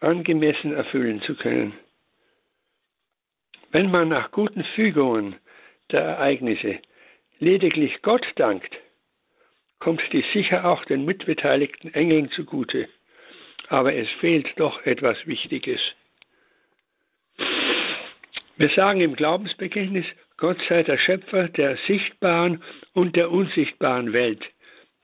[0.00, 1.74] angemessen erfüllen zu können.
[3.72, 5.36] Wenn man nach guten Fügungen
[5.90, 6.78] der Ereignisse
[7.38, 8.74] lediglich Gott dankt,
[9.78, 12.88] kommt dies sicher auch den mitbeteiligten Engeln zugute.
[13.68, 15.80] Aber es fehlt doch etwas Wichtiges.
[18.56, 20.06] Wir sagen im Glaubensbekenntnis,
[20.38, 22.62] Gott sei der Schöpfer der sichtbaren
[22.94, 24.42] und der unsichtbaren Welt,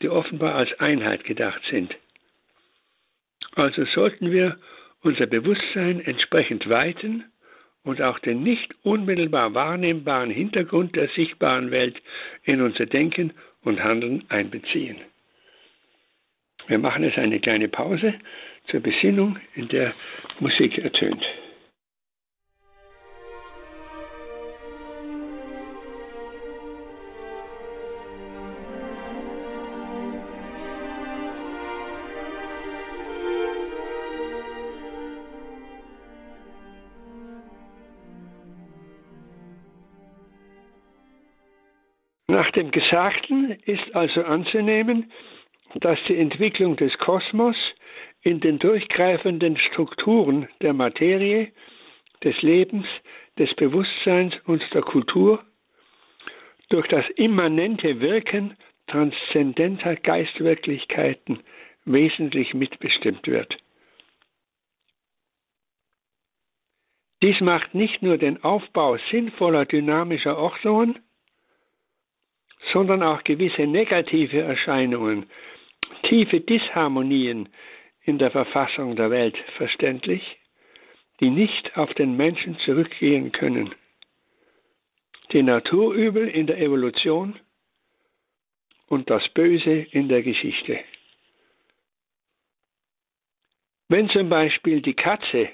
[0.01, 1.94] die offenbar als Einheit gedacht sind.
[3.55, 4.57] Also sollten wir
[5.03, 7.25] unser Bewusstsein entsprechend weiten
[7.85, 12.01] und auch den nicht unmittelbar wahrnehmbaren Hintergrund der sichtbaren Welt
[12.45, 14.99] in unser Denken und Handeln einbeziehen.
[16.69, 18.15] Wir machen jetzt eine kleine Pause
[18.69, 19.95] zur Besinnung, in der
[20.38, 21.23] Musik ertönt.
[42.73, 45.13] Gesagten ist also anzunehmen,
[45.75, 47.57] dass die Entwicklung des Kosmos
[48.23, 51.53] in den durchgreifenden Strukturen der Materie,
[52.23, 52.87] des Lebens,
[53.39, 55.45] des Bewusstseins und der Kultur
[56.69, 58.57] durch das immanente Wirken
[58.87, 61.41] transzendenter Geistwirklichkeiten
[61.85, 63.57] wesentlich mitbestimmt wird.
[67.23, 70.99] Dies macht nicht nur den Aufbau sinnvoller dynamischer Ordnungen,
[72.72, 75.27] sondern auch gewisse negative Erscheinungen,
[76.09, 77.48] tiefe Disharmonien
[78.05, 80.22] in der Verfassung der Welt verständlich,
[81.20, 83.75] die nicht auf den Menschen zurückgehen können.
[85.33, 87.38] Die Naturübel in der Evolution
[88.88, 90.81] und das Böse in der Geschichte.
[93.88, 95.51] Wenn zum Beispiel die Katze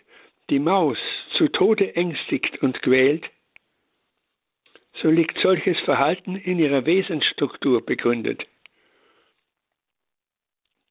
[0.50, 0.98] die Maus
[1.36, 3.24] zu Tode ängstigt und quält,
[5.02, 8.46] so liegt solches Verhalten in ihrer Wesensstruktur begründet.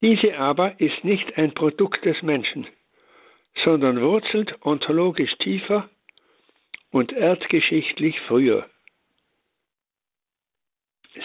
[0.01, 2.67] Diese aber ist nicht ein Produkt des Menschen,
[3.63, 5.89] sondern wurzelt ontologisch tiefer
[6.91, 8.69] und erdgeschichtlich früher.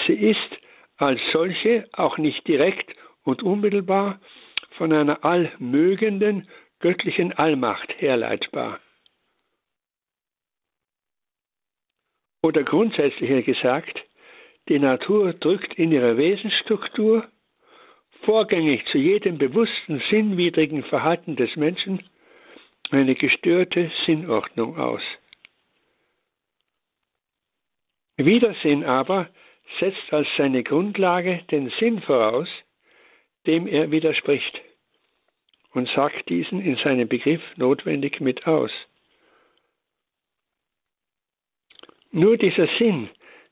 [0.06, 0.38] Sie ist
[0.96, 4.20] als solche auch nicht direkt und unmittelbar
[4.78, 6.48] von einer allmögenden
[6.80, 8.80] göttlichen Allmacht herleitbar.
[12.42, 14.02] Oder grundsätzlicher gesagt,
[14.68, 17.28] die Natur drückt in ihrer Wesensstruktur
[18.22, 22.02] vorgängig zu jedem bewussten sinnwidrigen Verhalten des Menschen
[22.90, 25.02] eine gestörte Sinnordnung aus.
[28.16, 29.28] Widersinn aber
[29.80, 32.48] setzt als seine Grundlage den Sinn voraus,
[33.46, 34.60] dem er widerspricht,
[35.72, 38.70] und sagt diesen in seinem Begriff notwendig mit aus.
[42.12, 43.08] Nur dieser Sinn,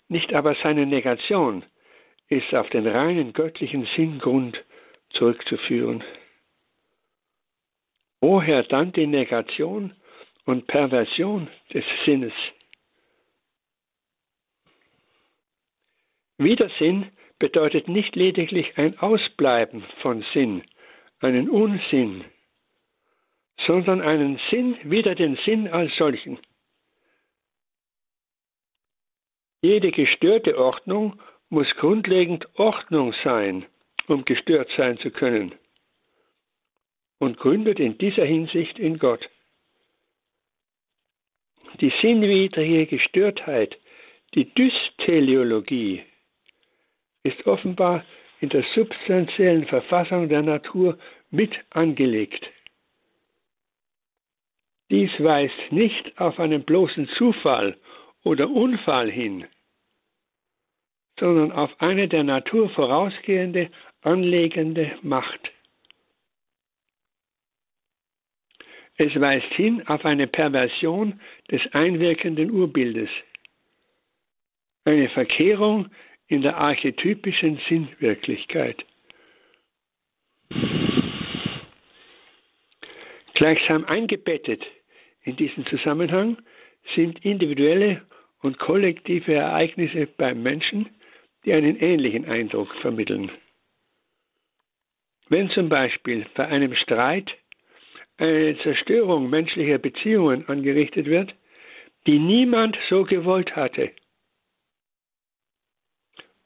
[0.09, 1.65] nicht aber seine Negation,
[2.29, 4.63] ist auf den reinen göttlichen Sinngrund
[5.11, 6.05] zurückzuführen.
[8.21, 9.95] Woher dann die Negation
[10.45, 12.35] und Perversion des Sinnes?
[16.37, 20.63] Widersinn bedeutet nicht lediglich ein Ausbleiben von Sinn,
[21.21, 22.25] einen Unsinn,
[23.67, 26.39] sondern einen Sinn wider den Sinn als solchen.
[29.63, 31.21] Jede gestörte Ordnung
[31.51, 33.67] muss grundlegend Ordnung sein,
[34.07, 35.55] um gestört sein zu können
[37.19, 39.29] und gründet in dieser Hinsicht in Gott.
[41.81, 43.77] Die sinnwidrige Gestörtheit,
[44.35, 46.03] die Dysteleologie,
[47.23, 48.05] ist offenbar
[48.41, 50.99] in der substanziellen Verfassung der Natur
[51.31, 52.45] mit angelegt.
[54.91, 57.77] Dies weist nicht auf einen bloßen Zufall
[58.25, 59.47] oder Unfall hin,
[61.19, 63.71] sondern auf eine der Natur vorausgehende,
[64.03, 65.51] anlegende Macht.
[68.97, 73.09] Es weist hin auf eine Perversion des einwirkenden Urbildes,
[74.85, 75.89] eine Verkehrung
[76.27, 78.85] in der archetypischen Sinnwirklichkeit.
[83.35, 84.63] Gleichsam eingebettet
[85.23, 86.37] in diesen Zusammenhang
[86.95, 88.03] sind individuelle
[88.43, 90.89] und kollektive Ereignisse beim Menschen,
[91.45, 93.31] die einen ähnlichen Eindruck vermitteln.
[95.29, 97.31] Wenn zum Beispiel bei einem Streit
[98.19, 101.35] eine Zerstörung menschlicher Beziehungen angerichtet wird,
[102.07, 103.93] die niemand so gewollt hatte,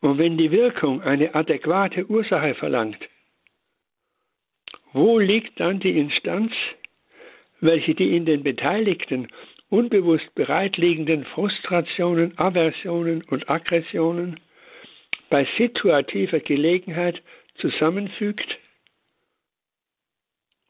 [0.00, 2.98] und wenn die Wirkung eine adäquate Ursache verlangt,
[4.92, 6.52] wo liegt dann die Instanz,
[7.60, 9.28] welche die in den Beteiligten
[9.74, 14.38] unbewusst bereitliegenden Frustrationen, Aversionen und Aggressionen
[15.30, 17.20] bei situativer Gelegenheit
[17.56, 18.46] zusammenfügt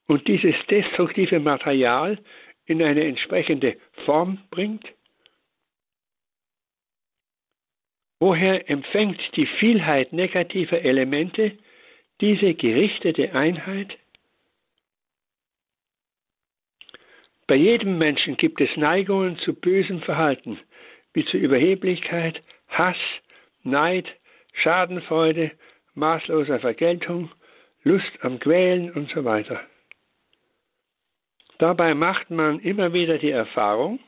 [0.06, 2.18] und dieses destruktive Material
[2.64, 4.86] in eine entsprechende Form bringt?
[8.20, 11.58] Woher empfängt die Vielheit negativer Elemente
[12.22, 13.98] diese gerichtete Einheit?
[17.46, 20.58] Bei jedem Menschen gibt es Neigungen zu bösem Verhalten,
[21.12, 22.96] wie zu Überheblichkeit, Hass,
[23.62, 24.06] Neid,
[24.62, 25.52] Schadenfreude,
[25.94, 27.30] maßloser Vergeltung,
[27.82, 29.60] Lust am Quälen und so weiter.
[31.58, 34.00] Dabei macht man immer wieder die Erfahrung,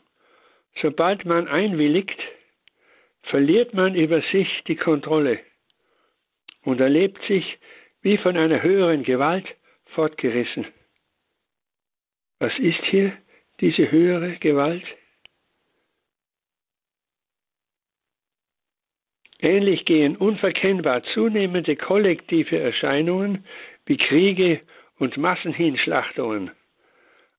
[0.81, 2.18] sobald man einwilligt,
[3.25, 5.40] verliert man über sich die Kontrolle
[6.62, 7.59] und erlebt sich
[8.01, 9.46] wie von einer höheren Gewalt
[9.94, 10.66] fortgerissen.
[12.38, 13.12] Was ist hier
[13.61, 14.85] diese höhere Gewalt?
[19.38, 23.45] Ähnlich gehen unverkennbar zunehmende kollektive Erscheinungen
[23.85, 24.61] wie Kriege
[24.99, 26.51] und Massenhinschlachtungen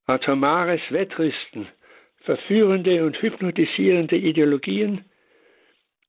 [0.07, 1.67] atomares Wettrüsten,
[2.21, 5.05] verführende und hypnotisierende Ideologien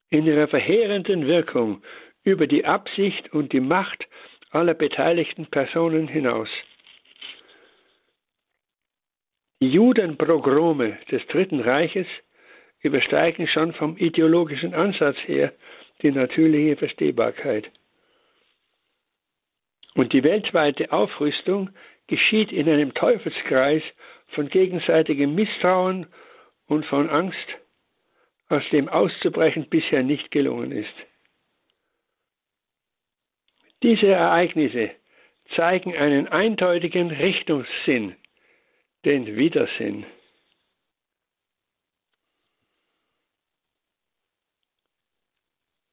[0.09, 1.83] in ihrer verheerenden Wirkung
[2.23, 4.07] über die Absicht und die Macht
[4.51, 6.49] aller beteiligten Personen hinaus.
[9.61, 12.07] Die Judenprogrome des Dritten Reiches
[12.81, 15.53] übersteigen schon vom ideologischen Ansatz her
[16.01, 17.69] die natürliche Verstehbarkeit.
[19.95, 21.71] Und die weltweite Aufrüstung
[22.07, 23.83] geschieht in einem Teufelskreis
[24.29, 26.07] von gegenseitigem Misstrauen
[26.67, 27.37] und von Angst,
[28.47, 30.93] aus dem auszubrechen bisher nicht gelungen ist.
[33.83, 34.91] Diese Ereignisse
[35.55, 38.15] zeigen einen eindeutigen Richtungssinn,
[39.05, 40.05] den Widersinn.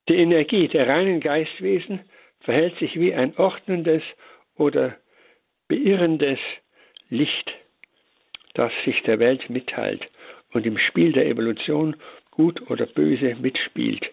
[0.09, 2.01] Die Energie der reinen Geistwesen
[2.41, 4.03] verhält sich wie ein ordnendes
[4.57, 4.97] oder
[5.69, 6.39] beirrendes
[7.09, 7.53] Licht,
[8.55, 10.09] das sich der Welt mitteilt
[10.53, 11.97] und im Spiel der Evolution
[12.31, 14.07] gut oder böse mitspielt.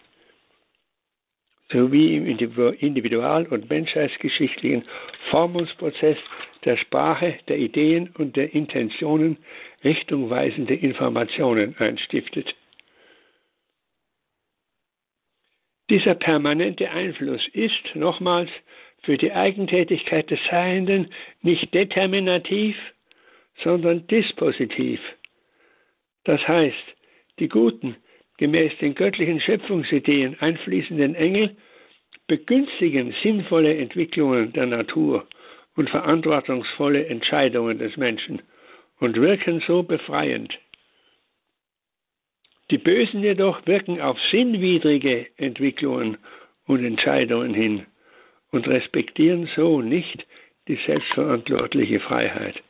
[1.70, 4.84] Sowie im individual- und menschheitsgeschichtlichen
[5.30, 6.18] Formungsprozess
[6.64, 9.38] der Sprache, der Ideen und der Intentionen
[9.82, 12.54] richtungweisende Informationen einstiftet.
[15.90, 18.50] Dieser permanente Einfluss ist, nochmals,
[19.02, 21.10] für die Eigentätigkeit des Seienden
[21.42, 22.74] nicht determinativ,
[23.62, 24.98] sondern dispositiv.
[26.24, 26.94] Das heißt,
[27.38, 27.96] die guten,
[28.38, 31.54] gemäß den göttlichen Schöpfungsideen einfließenden Engel
[32.26, 35.26] begünstigen sinnvolle Entwicklungen der Natur
[35.76, 38.42] und verantwortungsvolle Entscheidungen des Menschen
[39.00, 40.52] und wirken so befreiend.
[42.70, 46.16] Die Bösen jedoch wirken auf sinnwidrige Entwicklungen
[46.66, 47.86] und Entscheidungen hin
[48.50, 50.24] und respektieren so nicht
[50.68, 52.62] die selbstverantwortliche Freiheit.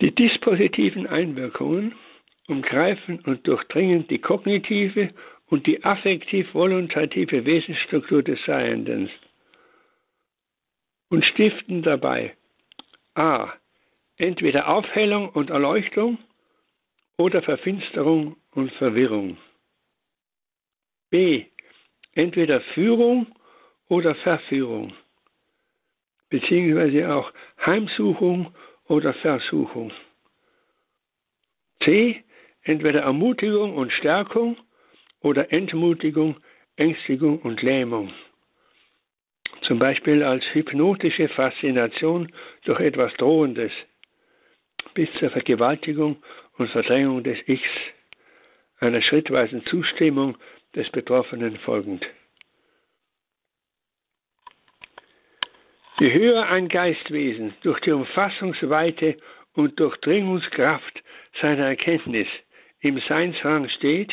[0.00, 1.94] Die dispositiven Einwirkungen
[2.48, 5.10] umgreifen und durchdringen die kognitive
[5.52, 9.10] und die affektiv-volontative Wesensstruktur des Seienden
[11.10, 12.34] und stiften dabei
[13.14, 13.52] a.
[14.16, 16.16] entweder Aufhellung und Erleuchtung
[17.18, 19.36] oder Verfinsterung und Verwirrung.
[21.10, 21.44] B.
[22.14, 23.26] Entweder Führung
[23.88, 24.94] oder Verführung,
[26.30, 27.30] beziehungsweise auch
[27.66, 28.54] Heimsuchung
[28.86, 29.92] oder Versuchung.
[31.84, 32.24] C.
[32.62, 34.56] Entweder Ermutigung und Stärkung
[35.22, 36.36] oder Entmutigung,
[36.76, 38.12] Ängstigung und Lähmung.
[39.62, 42.32] Zum Beispiel als hypnotische Faszination
[42.64, 43.72] durch etwas Drohendes
[44.94, 46.22] bis zur Vergewaltigung
[46.58, 47.62] und Verdrängung des Ichs
[48.78, 50.36] einer schrittweisen Zustimmung
[50.74, 52.04] des Betroffenen folgend.
[56.00, 59.18] Je höher ein Geistwesen durch die Umfassungsweite
[59.54, 61.02] und Durchdringungskraft
[61.40, 62.26] seiner Erkenntnis
[62.80, 64.12] im Seinsrang steht,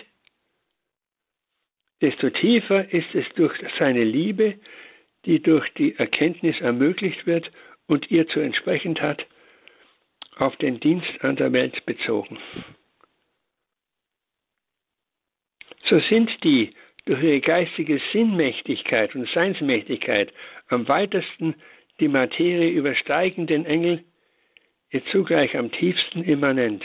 [2.02, 4.56] desto tiefer ist es durch seine Liebe,
[5.26, 7.52] die durch die Erkenntnis ermöglicht wird
[7.88, 9.26] und ihr zu entsprechend hat,
[10.38, 12.38] auf den Dienst an der Welt bezogen.
[15.90, 16.74] So sind die
[17.06, 20.32] durch ihre geistige Sinnmächtigkeit und Seinsmächtigkeit
[20.68, 21.56] am weitesten
[22.00, 24.04] die Materie übersteigenden Engel
[24.92, 26.84] ihr zugleich am tiefsten immanent.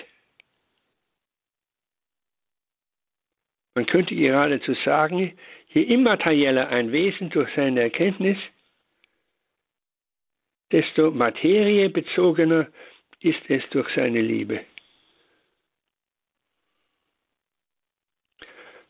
[3.75, 5.37] Man könnte geradezu sagen,
[5.68, 8.39] je immaterieller ein Wesen durch seine Erkenntnis,
[10.70, 12.68] desto materiebezogener
[13.20, 14.61] ist es durch seine Liebe.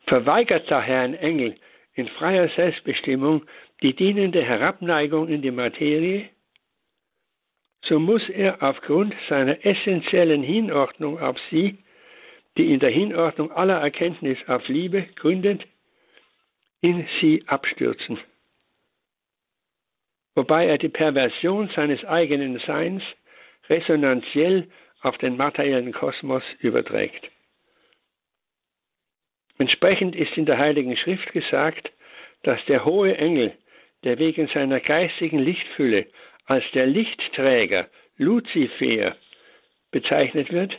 [0.07, 1.57] Verweigert daher ein Engel
[1.95, 3.47] in freier Selbstbestimmung
[3.83, 6.29] die dienende Herabneigung in die Materie,
[7.87, 11.79] so muss er aufgrund seiner essentiellen Hinordnung auf sie,
[12.57, 15.63] die in der Hinordnung aller Erkenntnis auf Liebe gründet,
[16.81, 18.19] in sie abstürzen.
[20.35, 23.03] Wobei er die Perversion seines eigenen Seins
[23.69, 24.69] resonanziell
[25.01, 27.31] auf den materiellen Kosmos überträgt.
[29.59, 31.91] Entsprechend ist in der Heiligen Schrift gesagt,
[32.43, 33.57] dass der hohe Engel,
[34.03, 36.07] der wegen seiner geistigen Lichtfülle
[36.47, 39.17] als der Lichtträger Luzifer
[39.91, 40.77] bezeichnet wird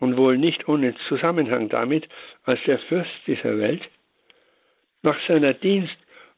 [0.00, 2.08] und wohl nicht ohne Zusammenhang damit
[2.44, 3.82] als der Fürst dieser Welt,
[5.02, 5.96] nach seiner Dienst-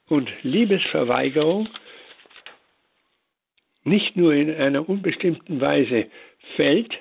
[0.08, 1.68] und Liebesverweigerung
[3.84, 6.10] nicht nur in einer unbestimmten Weise
[6.56, 6.92] fällt,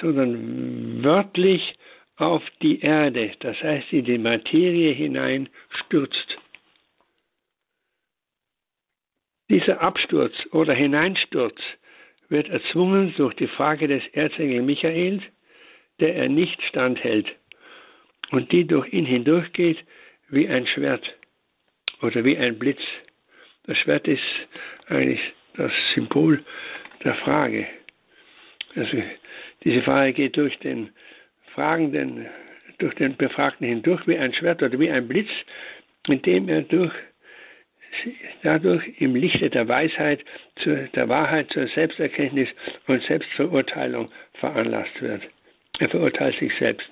[0.00, 1.74] sondern wörtlich
[2.16, 6.38] auf die Erde, das heißt in die Materie hinein stürzt.
[9.48, 11.56] Dieser Absturz oder Hineinsturz
[12.28, 15.22] wird erzwungen durch die Frage des Erzengel Michaels,
[16.00, 17.26] der er nicht standhält
[18.30, 19.78] und die durch ihn hindurchgeht
[20.28, 21.04] wie ein Schwert
[22.02, 22.80] oder wie ein Blitz.
[23.64, 24.22] Das Schwert ist
[24.88, 25.20] eigentlich
[25.54, 26.42] das Symbol
[27.04, 27.66] der Frage.
[28.74, 29.02] Also
[29.64, 30.90] diese Frage geht durch den
[31.54, 32.26] Fragenden,
[32.78, 35.30] durch den Befragten hindurch wie ein Schwert oder wie ein Blitz,
[36.06, 36.92] indem er durch
[38.42, 40.24] dadurch im Lichte der Weisheit,
[40.64, 42.48] der Wahrheit zur Selbsterkenntnis
[42.86, 45.22] und Selbstverurteilung veranlasst wird.
[45.78, 46.88] Er verurteilt sich selbst.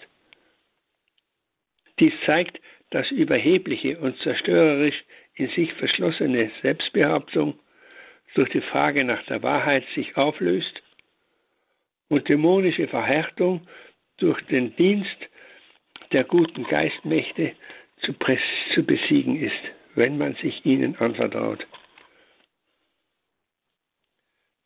[1.99, 2.61] Dies zeigt,
[2.91, 5.03] dass überhebliche und zerstörerisch
[5.35, 7.59] in sich verschlossene Selbstbehauptung
[8.35, 10.83] durch die Frage nach der Wahrheit sich auflöst
[12.09, 13.67] und dämonische Verhärtung
[14.19, 15.17] durch den Dienst
[16.13, 17.53] der guten Geistmächte
[18.03, 18.13] zu,
[18.85, 21.67] besiegen ist wenn man sich ihnen anvertraut.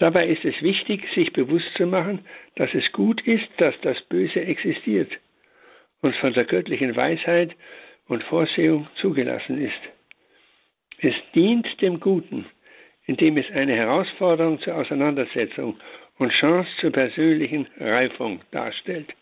[0.01, 2.25] Dabei ist es wichtig, sich bewusst zu machen,
[2.57, 5.13] dass es gut ist, dass das Böse existiert
[6.01, 7.55] und von der göttlichen Weisheit
[8.09, 9.81] und Vorsehung zugelassen ist.
[11.03, 12.47] Es dient dem Guten,
[13.05, 15.79] indem es eine Herausforderung zur Auseinandersetzung
[16.17, 19.13] und Chance zur persönlichen Reifung darstellt.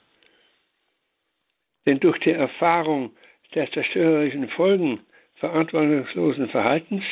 [1.86, 3.10] Denn durch die Erfahrung
[3.52, 5.00] der zerstörerischen Folgen
[5.36, 7.02] verantwortungslosen Verhaltens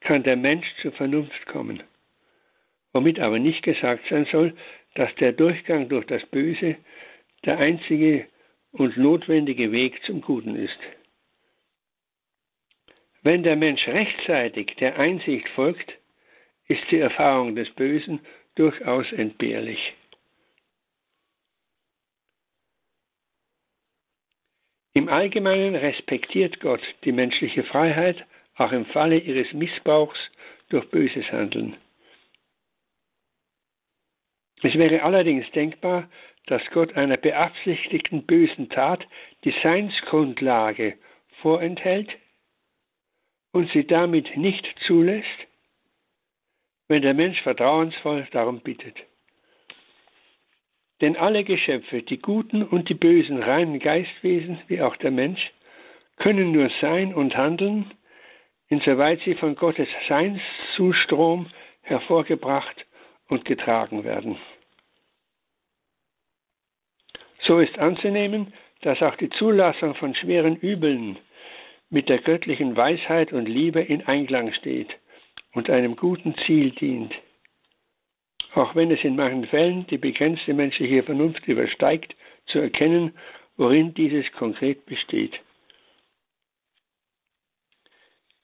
[0.00, 1.84] kann der Mensch zur Vernunft kommen.
[2.96, 4.56] Womit aber nicht gesagt sein soll,
[4.94, 6.76] dass der Durchgang durch das Böse
[7.44, 8.26] der einzige
[8.72, 10.78] und notwendige Weg zum Guten ist.
[13.22, 15.92] Wenn der Mensch rechtzeitig der Einsicht folgt,
[16.68, 18.20] ist die Erfahrung des Bösen
[18.54, 19.92] durchaus entbehrlich.
[24.94, 28.24] Im Allgemeinen respektiert Gott die menschliche Freiheit,
[28.54, 30.18] auch im Falle ihres Missbrauchs
[30.70, 31.76] durch böses Handeln.
[34.62, 36.08] Es wäre allerdings denkbar,
[36.46, 39.06] dass Gott einer beabsichtigten bösen Tat
[39.44, 40.94] die Seinsgrundlage
[41.42, 42.10] vorenthält
[43.52, 45.26] und sie damit nicht zulässt,
[46.88, 48.96] wenn der Mensch vertrauensvoll darum bittet.
[51.00, 55.50] Denn alle Geschöpfe, die guten und die bösen reinen Geistwesen, wie auch der Mensch,
[56.16, 57.90] können nur sein und handeln,
[58.68, 61.50] insoweit sie von Gottes Seinszustrom
[61.82, 62.86] hervorgebracht
[63.28, 64.38] und getragen werden.
[67.46, 68.52] So ist anzunehmen,
[68.82, 71.18] dass auch die Zulassung von schweren Übeln
[71.90, 74.88] mit der göttlichen Weisheit und Liebe in Einklang steht
[75.52, 77.14] und einem guten Ziel dient
[78.56, 82.16] auch wenn es in manchen Fällen die begrenzte menschliche Vernunft übersteigt,
[82.46, 83.14] zu erkennen,
[83.56, 85.38] worin dieses konkret besteht.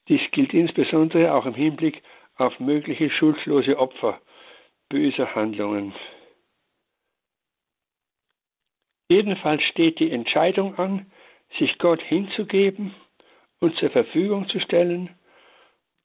[0.08, 2.02] Dies gilt insbesondere auch im Hinblick
[2.36, 4.20] auf mögliche schuldlose Opfer
[4.92, 5.94] böser Handlungen.
[9.10, 11.10] Jedenfalls steht die Entscheidung an,
[11.58, 12.94] sich Gott hinzugeben
[13.58, 15.08] und zur Verfügung zu stellen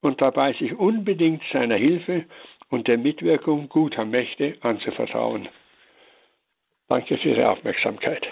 [0.02, 2.26] und dabei sich unbedingt seiner Hilfe
[2.70, 5.50] und der Mitwirkung guter Mächte anzuvertrauen.
[6.88, 8.26] Danke für Ihre Aufmerksamkeit.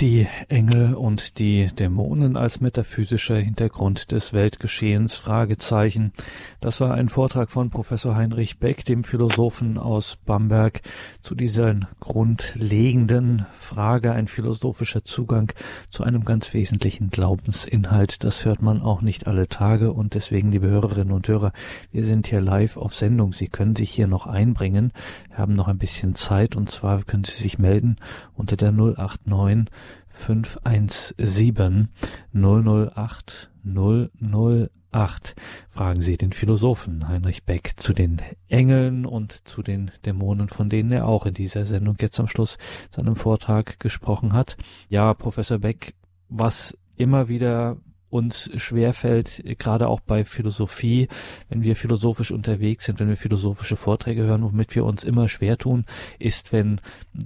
[0.00, 6.12] Die Engel und die Dämonen als metaphysischer Hintergrund des Weltgeschehens Fragezeichen.
[6.60, 10.82] Das war ein Vortrag von Professor Heinrich Beck, dem Philosophen aus Bamberg,
[11.20, 15.52] zu dieser grundlegenden Frage, ein philosophischer Zugang
[15.90, 18.22] zu einem ganz wesentlichen Glaubensinhalt.
[18.22, 21.52] Das hört man auch nicht alle Tage und deswegen, liebe Hörerinnen und Hörer,
[21.90, 23.32] wir sind hier live auf Sendung.
[23.32, 24.92] Sie können sich hier noch einbringen.
[25.28, 27.96] Wir haben noch ein bisschen Zeit und zwar können Sie sich melden
[28.36, 29.66] unter der 089
[30.08, 31.88] 517
[32.32, 35.34] 008 008.
[35.70, 40.92] Fragen Sie den Philosophen Heinrich Beck zu den Engeln und zu den Dämonen, von denen
[40.92, 42.58] er auch in dieser Sendung jetzt am Schluss
[42.90, 44.56] seinem Vortrag gesprochen hat.
[44.88, 45.94] Ja, Professor Beck,
[46.28, 47.76] was immer wieder
[48.10, 51.08] uns schwerfällt, gerade auch bei Philosophie,
[51.48, 55.58] wenn wir philosophisch unterwegs sind, wenn wir philosophische Vorträge hören, womit wir uns immer schwer
[55.58, 55.84] tun,
[56.18, 56.80] ist, wenn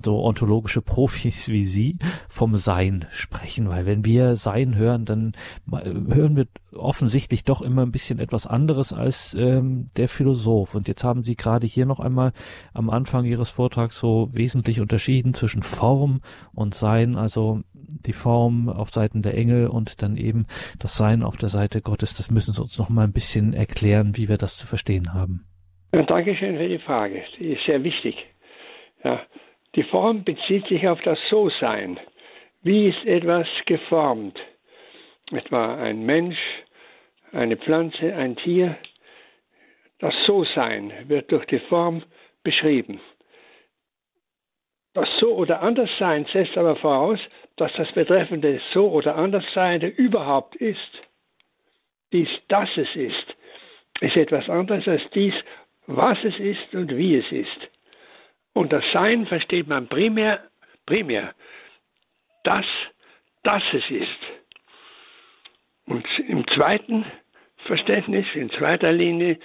[0.04, 5.32] so ontologische Profis wie Sie vom Sein sprechen, weil wenn wir Sein hören, dann
[5.70, 10.74] hören wir offensichtlich doch immer ein bisschen etwas anderes als ähm, der Philosoph.
[10.74, 12.32] Und jetzt haben Sie gerade hier noch einmal
[12.72, 16.20] am Anfang Ihres Vortrags so wesentlich unterschieden zwischen Form
[16.54, 20.46] und Sein, also die Form auf Seiten der Engel und dann eben
[20.78, 22.14] das Sein auf der Seite Gottes.
[22.14, 25.44] Das müssen Sie uns noch mal ein bisschen erklären, wie wir das zu verstehen haben.
[25.92, 27.22] Ja, Dankeschön für die Frage.
[27.38, 28.16] Die ist sehr wichtig.
[29.04, 29.20] Ja,
[29.74, 31.98] die Form bezieht sich auf das So-Sein.
[32.62, 34.38] Wie ist etwas geformt?
[35.30, 36.38] Etwa ein Mensch,
[37.32, 38.76] eine Pflanze, ein Tier.
[39.98, 42.02] Das So-Sein wird durch die Form
[42.42, 43.00] beschrieben.
[44.94, 47.18] Das So- oder Anderssein setzt aber voraus,
[47.62, 50.78] dass das betreffende So- oder Anderssein überhaupt ist.
[52.12, 53.36] Dies, dass es ist,
[54.00, 55.32] ist etwas anderes als dies,
[55.86, 57.70] was es ist und wie es ist.
[58.52, 60.42] Und das Sein versteht man primär,
[60.86, 61.36] primär,
[62.42, 62.66] das,
[63.44, 64.08] dass es ist.
[65.86, 67.04] Und im zweiten
[67.66, 69.38] Verständnis, in zweiter Linie,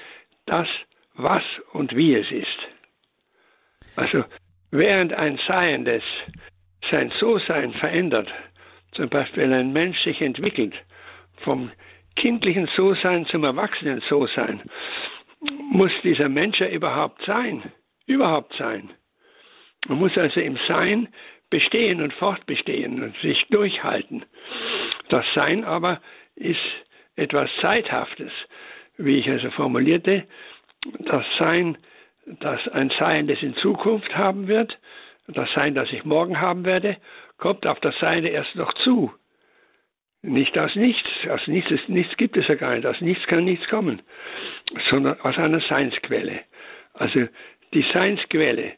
[0.47, 0.68] das,
[1.13, 2.57] was und wie es ist.
[3.95, 4.24] Also
[4.72, 6.03] Während ein Seiendes
[6.92, 8.28] sein So-Sein verändert,
[8.94, 10.74] zum Beispiel ein Mensch sich entwickelt,
[11.44, 11.72] vom
[12.16, 14.62] kindlichen So-Sein zum erwachsenen So-Sein,
[15.72, 17.64] muss dieser Mensch ja überhaupt sein,
[18.06, 18.90] überhaupt sein.
[19.88, 21.10] Man muss also im Sein
[21.50, 24.26] bestehen und fortbestehen und sich durchhalten.
[25.10, 26.02] Das Sein aber
[26.36, 26.60] ist
[27.16, 28.32] etwas Zeithaftes,
[28.98, 30.26] wie ich also formulierte.
[31.06, 31.78] Das Sein
[32.40, 34.78] dass ein Sein, das in Zukunft haben wird,
[35.28, 36.98] das Sein, das ich morgen haben werde,
[37.38, 39.12] kommt auf das Seine erst noch zu.
[40.22, 43.68] Nicht aus nichts, aus nichts, nichts gibt es ja gar nicht, aus nichts kann nichts
[43.68, 44.02] kommen,
[44.90, 46.40] sondern aus einer Seinsquelle.
[46.94, 47.28] Also
[47.74, 48.74] die Seinsquelle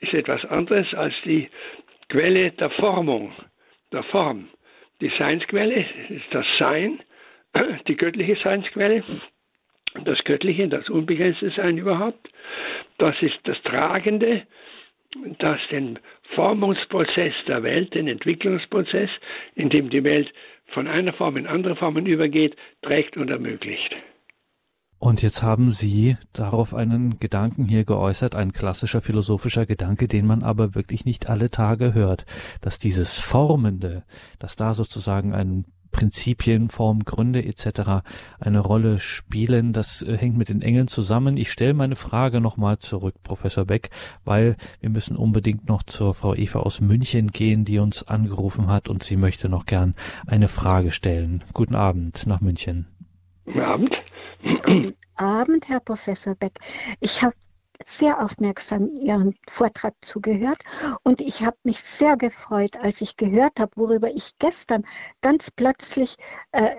[0.00, 1.48] ist etwas anderes als die
[2.08, 3.32] Quelle der Formung,
[3.92, 4.48] der Form.
[5.00, 7.00] Die Seinsquelle ist das Sein,
[7.88, 9.02] die göttliche Seinsquelle,
[10.04, 12.30] das Göttliche, das Unbegrenzte Sein überhaupt.
[12.98, 14.42] Das ist das Tragende,
[15.38, 15.98] das den
[16.34, 19.10] Formungsprozess der Welt, den Entwicklungsprozess,
[19.54, 20.32] in dem die Welt
[20.72, 23.94] von einer Form in andere Formen übergeht, trägt und ermöglicht.
[24.98, 30.42] Und jetzt haben Sie darauf einen Gedanken hier geäußert, ein klassischer philosophischer Gedanke, den man
[30.42, 32.26] aber wirklich nicht alle Tage hört,
[32.60, 34.04] dass dieses Formende,
[34.38, 38.02] dass da sozusagen ein Prinzipien, Form, Gründe etc.
[38.38, 39.72] eine Rolle spielen.
[39.72, 41.36] Das äh, hängt mit den Engeln zusammen.
[41.36, 43.90] Ich stelle meine Frage nochmal zurück, Professor Beck,
[44.24, 48.88] weil wir müssen unbedingt noch zur Frau Eva aus München gehen, die uns angerufen hat
[48.88, 49.94] und sie möchte noch gern
[50.26, 51.44] eine Frage stellen.
[51.52, 52.86] Guten Abend nach München.
[53.44, 53.94] Guten Abend.
[54.42, 56.58] Guten Abend, Herr Professor Beck.
[57.00, 57.34] Ich habe
[57.84, 60.58] sehr aufmerksam Ihren Vortrag zugehört
[61.02, 64.86] und ich habe mich sehr gefreut, als ich gehört habe, worüber ich gestern
[65.20, 66.16] ganz plötzlich
[66.52, 66.76] äh,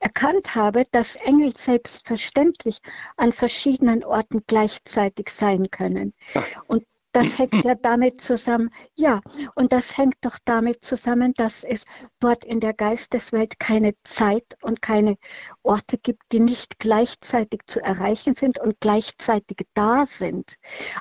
[0.00, 2.80] erkannt habe, dass Engel selbstverständlich
[3.16, 6.14] an verschiedenen Orten gleichzeitig sein können.
[6.66, 6.84] Und
[7.16, 9.20] Das hängt ja damit zusammen, ja,
[9.54, 11.86] und das hängt doch damit zusammen, dass es
[12.20, 15.16] dort in der Geisteswelt keine Zeit und keine
[15.62, 20.56] Orte gibt, die nicht gleichzeitig zu erreichen sind und gleichzeitig da sind.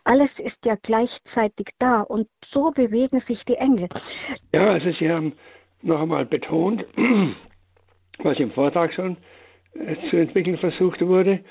[0.06, 3.90] Alles ist ja gleichzeitig da und so bewegen sich die Engel.
[4.54, 5.34] Ja, also Sie haben
[5.82, 6.86] noch einmal betont,
[8.20, 9.18] was im Vortrag schon
[9.74, 11.44] äh, zu entwickeln versucht wurde,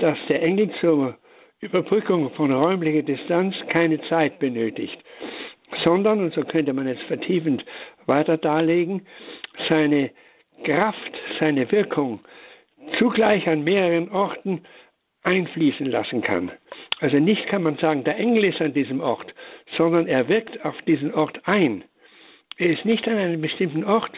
[0.00, 1.16] dass der Engel zur
[1.60, 4.98] Überbrückung von räumlicher Distanz keine Zeit benötigt,
[5.82, 7.64] sondern, und so könnte man jetzt vertiefend
[8.06, 9.06] weiter darlegen,
[9.68, 10.10] seine
[10.64, 12.20] Kraft, seine Wirkung
[12.98, 14.62] zugleich an mehreren Orten
[15.22, 16.52] einfließen lassen kann.
[17.00, 19.34] Also nicht kann man sagen, der Engel ist an diesem Ort,
[19.76, 21.84] sondern er wirkt auf diesen Ort ein.
[22.56, 24.12] Er ist nicht an einem bestimmten Ort,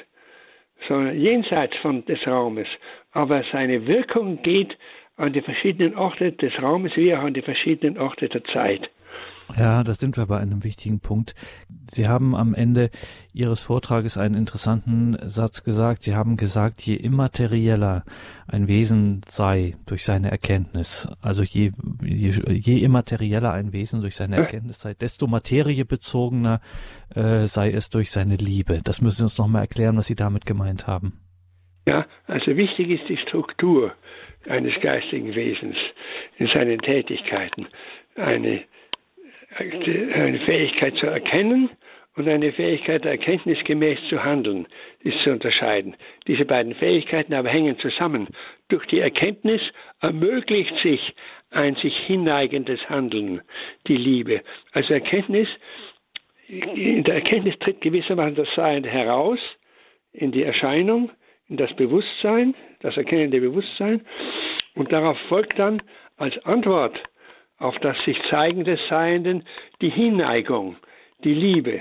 [0.89, 2.69] sondern jenseits von des Raumes.
[3.13, 4.77] Aber seine Wirkung geht
[5.17, 8.91] an die verschiedenen Orte des Raumes wie auch an die verschiedenen Orte der Zeit.
[9.57, 11.35] Ja, da sind wir bei einem wichtigen Punkt.
[11.89, 12.91] Sie haben am Ende
[13.33, 16.03] Ihres Vortrages einen interessanten Satz gesagt.
[16.03, 18.05] Sie haben gesagt, je immaterieller
[18.49, 21.71] ein Wesen sei durch seine Erkenntnis, also je,
[22.03, 26.61] je, je immaterieller ein Wesen durch seine Erkenntnis sei, desto materiebezogener
[27.15, 28.81] äh, sei es durch seine Liebe.
[28.83, 31.21] Das müssen Sie uns nochmal erklären, was Sie damit gemeint haben.
[31.89, 33.93] Ja, also wichtig ist die Struktur
[34.49, 35.77] eines geistigen Wesens
[36.39, 37.67] in seinen Tätigkeiten.
[38.17, 38.63] Eine
[39.59, 41.71] eine Fähigkeit zu erkennen
[42.17, 44.67] und eine Fähigkeit erkenntnisgemäß zu handeln
[45.01, 45.97] ist zu unterscheiden.
[46.27, 48.29] Diese beiden Fähigkeiten aber hängen zusammen.
[48.69, 49.61] Durch die Erkenntnis
[50.01, 51.01] ermöglicht sich
[51.51, 53.43] ein sich hinneigendes Handeln,
[53.87, 54.43] die Liebe.
[54.73, 55.49] Also Erkenntnis,
[56.49, 59.39] in der Erkenntnis tritt gewissermaßen das Sein heraus
[60.13, 61.11] in die Erscheinung,
[61.49, 62.55] in das Bewusstsein,
[62.87, 64.01] das erkennende Bewusstsein
[64.77, 65.83] und darauf folgt dann
[66.17, 66.97] als Antwort
[67.59, 69.45] auf das sich Zeigen des Seienden
[69.81, 70.77] die Hinneigung,
[71.25, 71.81] die Liebe.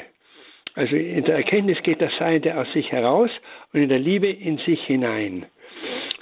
[0.74, 3.30] Also in der Erkenntnis geht das Seiende aus sich heraus
[3.72, 5.46] und in der Liebe in sich hinein.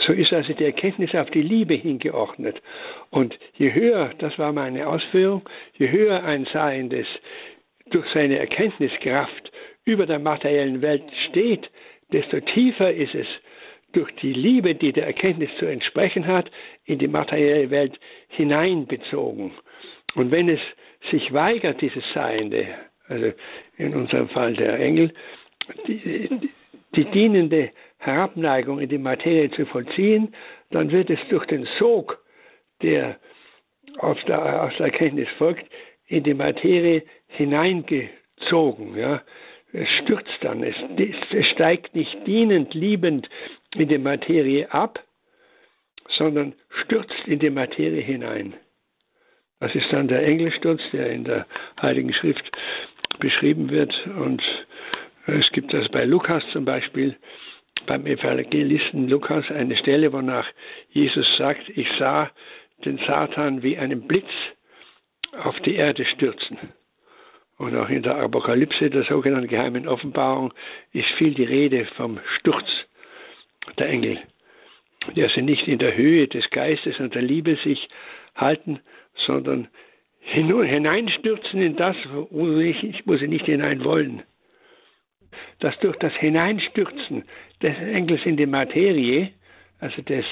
[0.05, 2.61] So ist also die Erkenntnis auf die Liebe hingeordnet.
[3.09, 5.43] Und je höher, das war meine Ausführung,
[5.77, 7.07] je höher ein Seiendes
[7.89, 9.51] durch seine Erkenntniskraft
[9.85, 11.69] über der materiellen Welt steht,
[12.11, 13.27] desto tiefer ist es
[13.93, 16.51] durch die Liebe, die der Erkenntnis zu entsprechen hat,
[16.85, 19.51] in die materielle Welt hineinbezogen.
[20.15, 20.59] Und wenn es
[21.11, 22.67] sich weigert, dieses Seiende,
[23.07, 23.31] also
[23.77, 25.13] in unserem Fall der Engel,
[25.87, 26.29] die,
[26.95, 30.33] die dienende Herabneigung in die Materie zu vollziehen,
[30.71, 32.19] dann wird es durch den Sog,
[32.81, 33.17] der
[33.99, 35.65] aus der, aus der Erkenntnis folgt,
[36.07, 38.97] in die Materie hineingezogen.
[38.97, 39.21] Ja.
[39.71, 40.75] Es stürzt dann, es,
[41.31, 43.27] es steigt nicht dienend, liebend
[43.75, 44.99] in die Materie ab,
[46.17, 46.53] sondern
[46.83, 48.53] stürzt in die Materie hinein.
[49.59, 51.45] Das ist dann der Engelsturz, der in der
[51.81, 52.43] Heiligen Schrift
[53.19, 53.93] beschrieben wird.
[54.07, 54.41] Und
[55.27, 57.15] es gibt das bei Lukas zum Beispiel,
[57.85, 60.47] beim Evangelisten Lukas, eine Stelle, wonach
[60.89, 62.29] Jesus sagt, ich sah
[62.85, 64.29] den Satan wie einen Blitz
[65.43, 66.57] auf die Erde stürzen.
[67.57, 70.53] Und auch in der Apokalypse, der sogenannten geheimen Offenbarung,
[70.91, 72.67] ist viel die Rede vom Sturz
[73.77, 74.19] der Engel,
[75.15, 77.87] der sie nicht in der Höhe des Geistes und der Liebe sich
[78.35, 78.79] halten,
[79.25, 79.67] sondern
[80.21, 81.95] hineinstürzen in das,
[82.29, 84.23] wo sie, wo sie nicht hinein wollen.
[85.59, 87.23] Dass durch das Hineinstürzen
[87.61, 89.29] des Engels in die Materie,
[89.79, 90.25] also des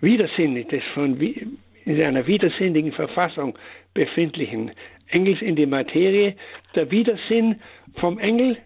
[0.00, 3.58] Widersinnigen, des von in einer widersinnigen Verfassung
[3.94, 4.72] befindlichen
[5.08, 6.36] Engels in die Materie,
[6.74, 7.60] der Widersinn
[7.94, 8.58] vom Engel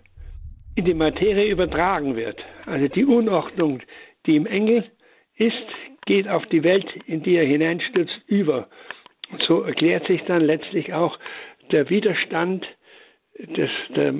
[0.75, 2.43] in die Materie übertragen wird.
[2.67, 3.81] Also die Unordnung,
[4.27, 4.85] die im Engel
[5.37, 5.67] ist,
[6.07, 8.69] geht auf die Welt, in die er hineinstürzt, über.
[9.31, 11.19] Und so erklärt sich dann letztlich auch
[11.71, 12.67] der Widerstand
[13.39, 14.13] des, der,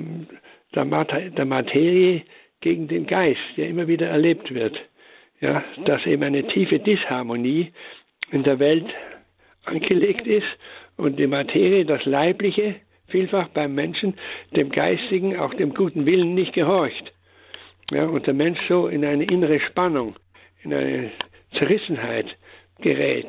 [0.73, 2.23] der, Materie
[2.61, 4.77] gegen den Geist, der immer wieder erlebt wird.
[5.39, 7.73] Ja, dass eben eine tiefe Disharmonie
[8.31, 8.85] in der Welt
[9.65, 10.47] angelegt ist
[10.95, 12.75] und die Materie, das Leibliche,
[13.07, 14.15] vielfach beim Menschen,
[14.55, 17.13] dem Geistigen, auch dem guten Willen nicht gehorcht.
[17.91, 20.15] Ja, und der Mensch so in eine innere Spannung,
[20.63, 21.11] in eine
[21.57, 22.27] Zerrissenheit
[22.81, 23.27] gerät,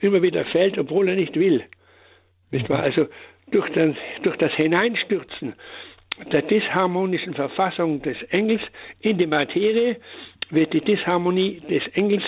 [0.00, 1.64] immer wieder fällt, obwohl er nicht will.
[2.50, 2.82] Nicht wahr?
[2.82, 3.08] Also
[3.50, 5.54] durch, den, durch das Hineinstürzen
[6.32, 8.62] der disharmonischen Verfassung des Engels
[9.00, 9.96] in die Materie
[10.50, 12.24] wird die Disharmonie des Engels,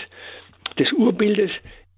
[0.79, 1.51] des Urbildes,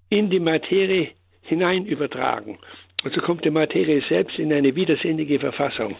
[0.09, 2.59] in die Materie hinein übertragen.
[3.03, 5.95] Und so kommt die Materie selbst in eine widersinnige Verfassung,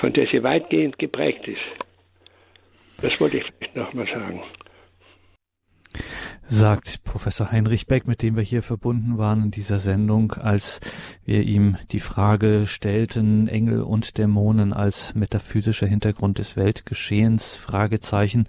[0.00, 1.64] von der sie weitgehend geprägt ist.
[3.02, 4.42] Das wollte ich vielleicht nochmal sagen.
[6.52, 10.80] Sagt Professor Heinrich Beck, mit dem wir hier verbunden waren in dieser Sendung, als
[11.24, 18.46] wir ihm die Frage stellten, Engel und Dämonen als metaphysischer Hintergrund des Weltgeschehens, Fragezeichen.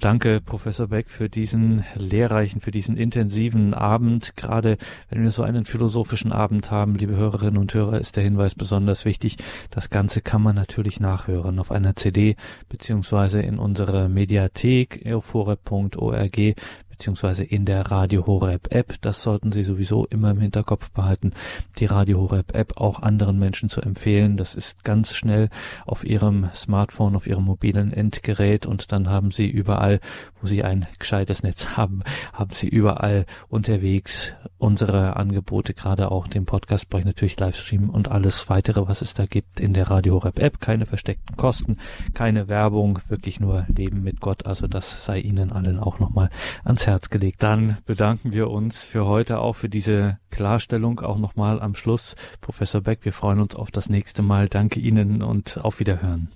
[0.00, 4.36] Danke, Professor Beck, für diesen lehrreichen, für diesen intensiven Abend.
[4.36, 4.76] Gerade
[5.08, 9.06] wenn wir so einen philosophischen Abend haben, liebe Hörerinnen und Hörer, ist der Hinweis besonders
[9.06, 9.38] wichtig.
[9.70, 12.36] Das Ganze kann man natürlich nachhören auf einer CD
[12.68, 16.54] beziehungsweise in unserer Mediathek eufore.org
[17.00, 18.96] beziehungsweise in der Radio Horeb App.
[19.00, 21.32] Das sollten Sie sowieso immer im Hinterkopf behalten,
[21.78, 24.36] die Radio Horeb App auch anderen Menschen zu empfehlen.
[24.36, 25.48] Das ist ganz schnell
[25.86, 30.00] auf Ihrem Smartphone, auf Ihrem mobilen Endgerät und dann haben Sie überall,
[30.42, 32.02] wo Sie ein gescheites Netz haben,
[32.34, 38.86] haben Sie überall unterwegs unsere Angebote, gerade auch den Podcastbereich natürlich Livestream und alles weitere,
[38.86, 40.60] was es da gibt in der Radio Horeb App.
[40.60, 41.78] Keine versteckten Kosten,
[42.12, 44.44] keine Werbung, wirklich nur Leben mit Gott.
[44.44, 46.28] Also das sei Ihnen allen auch nochmal
[46.62, 47.42] ans Herz gelegt.
[47.42, 52.16] Dann bedanken wir uns für heute auch für diese Klarstellung auch nochmal am Schluss.
[52.40, 54.48] Professor Beck, wir freuen uns auf das nächste Mal.
[54.48, 56.30] Danke Ihnen und auf Wiederhören.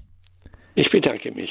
[0.77, 1.51] Ich bedanke mich.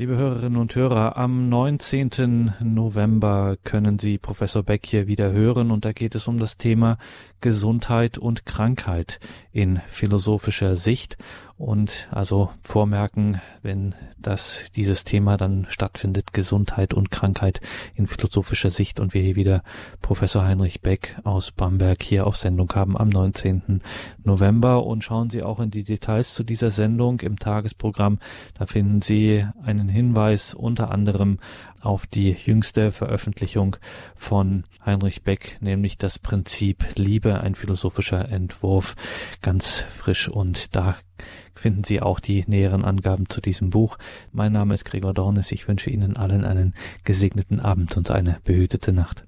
[0.00, 2.52] Liebe Hörerinnen und Hörer, am 19.
[2.60, 6.98] November können Sie Professor Beck hier wieder hören und da geht es um das Thema
[7.40, 9.18] Gesundheit und Krankheit
[9.50, 11.16] in philosophischer Sicht
[11.58, 17.60] und also vormerken, wenn das dieses Thema dann stattfindet, Gesundheit und Krankheit
[17.96, 19.62] in philosophischer Sicht und wir hier wieder
[20.00, 23.82] Professor Heinrich Beck aus Bamberg hier auf Sendung haben am 19.
[24.22, 28.20] November und schauen Sie auch in die Details zu dieser Sendung im Tagesprogramm.
[28.54, 31.38] Da finden Sie einen Hinweis unter anderem
[31.80, 33.76] auf die jüngste Veröffentlichung
[34.14, 38.94] von Heinrich Beck, nämlich das Prinzip Liebe, ein philosophischer Entwurf,
[39.42, 40.96] ganz frisch und da
[41.54, 43.98] finden Sie auch die näheren Angaben zu diesem Buch.
[44.32, 45.52] Mein Name ist Gregor Dornes.
[45.52, 49.24] Ich wünsche Ihnen allen einen gesegneten Abend und eine behütete Nacht.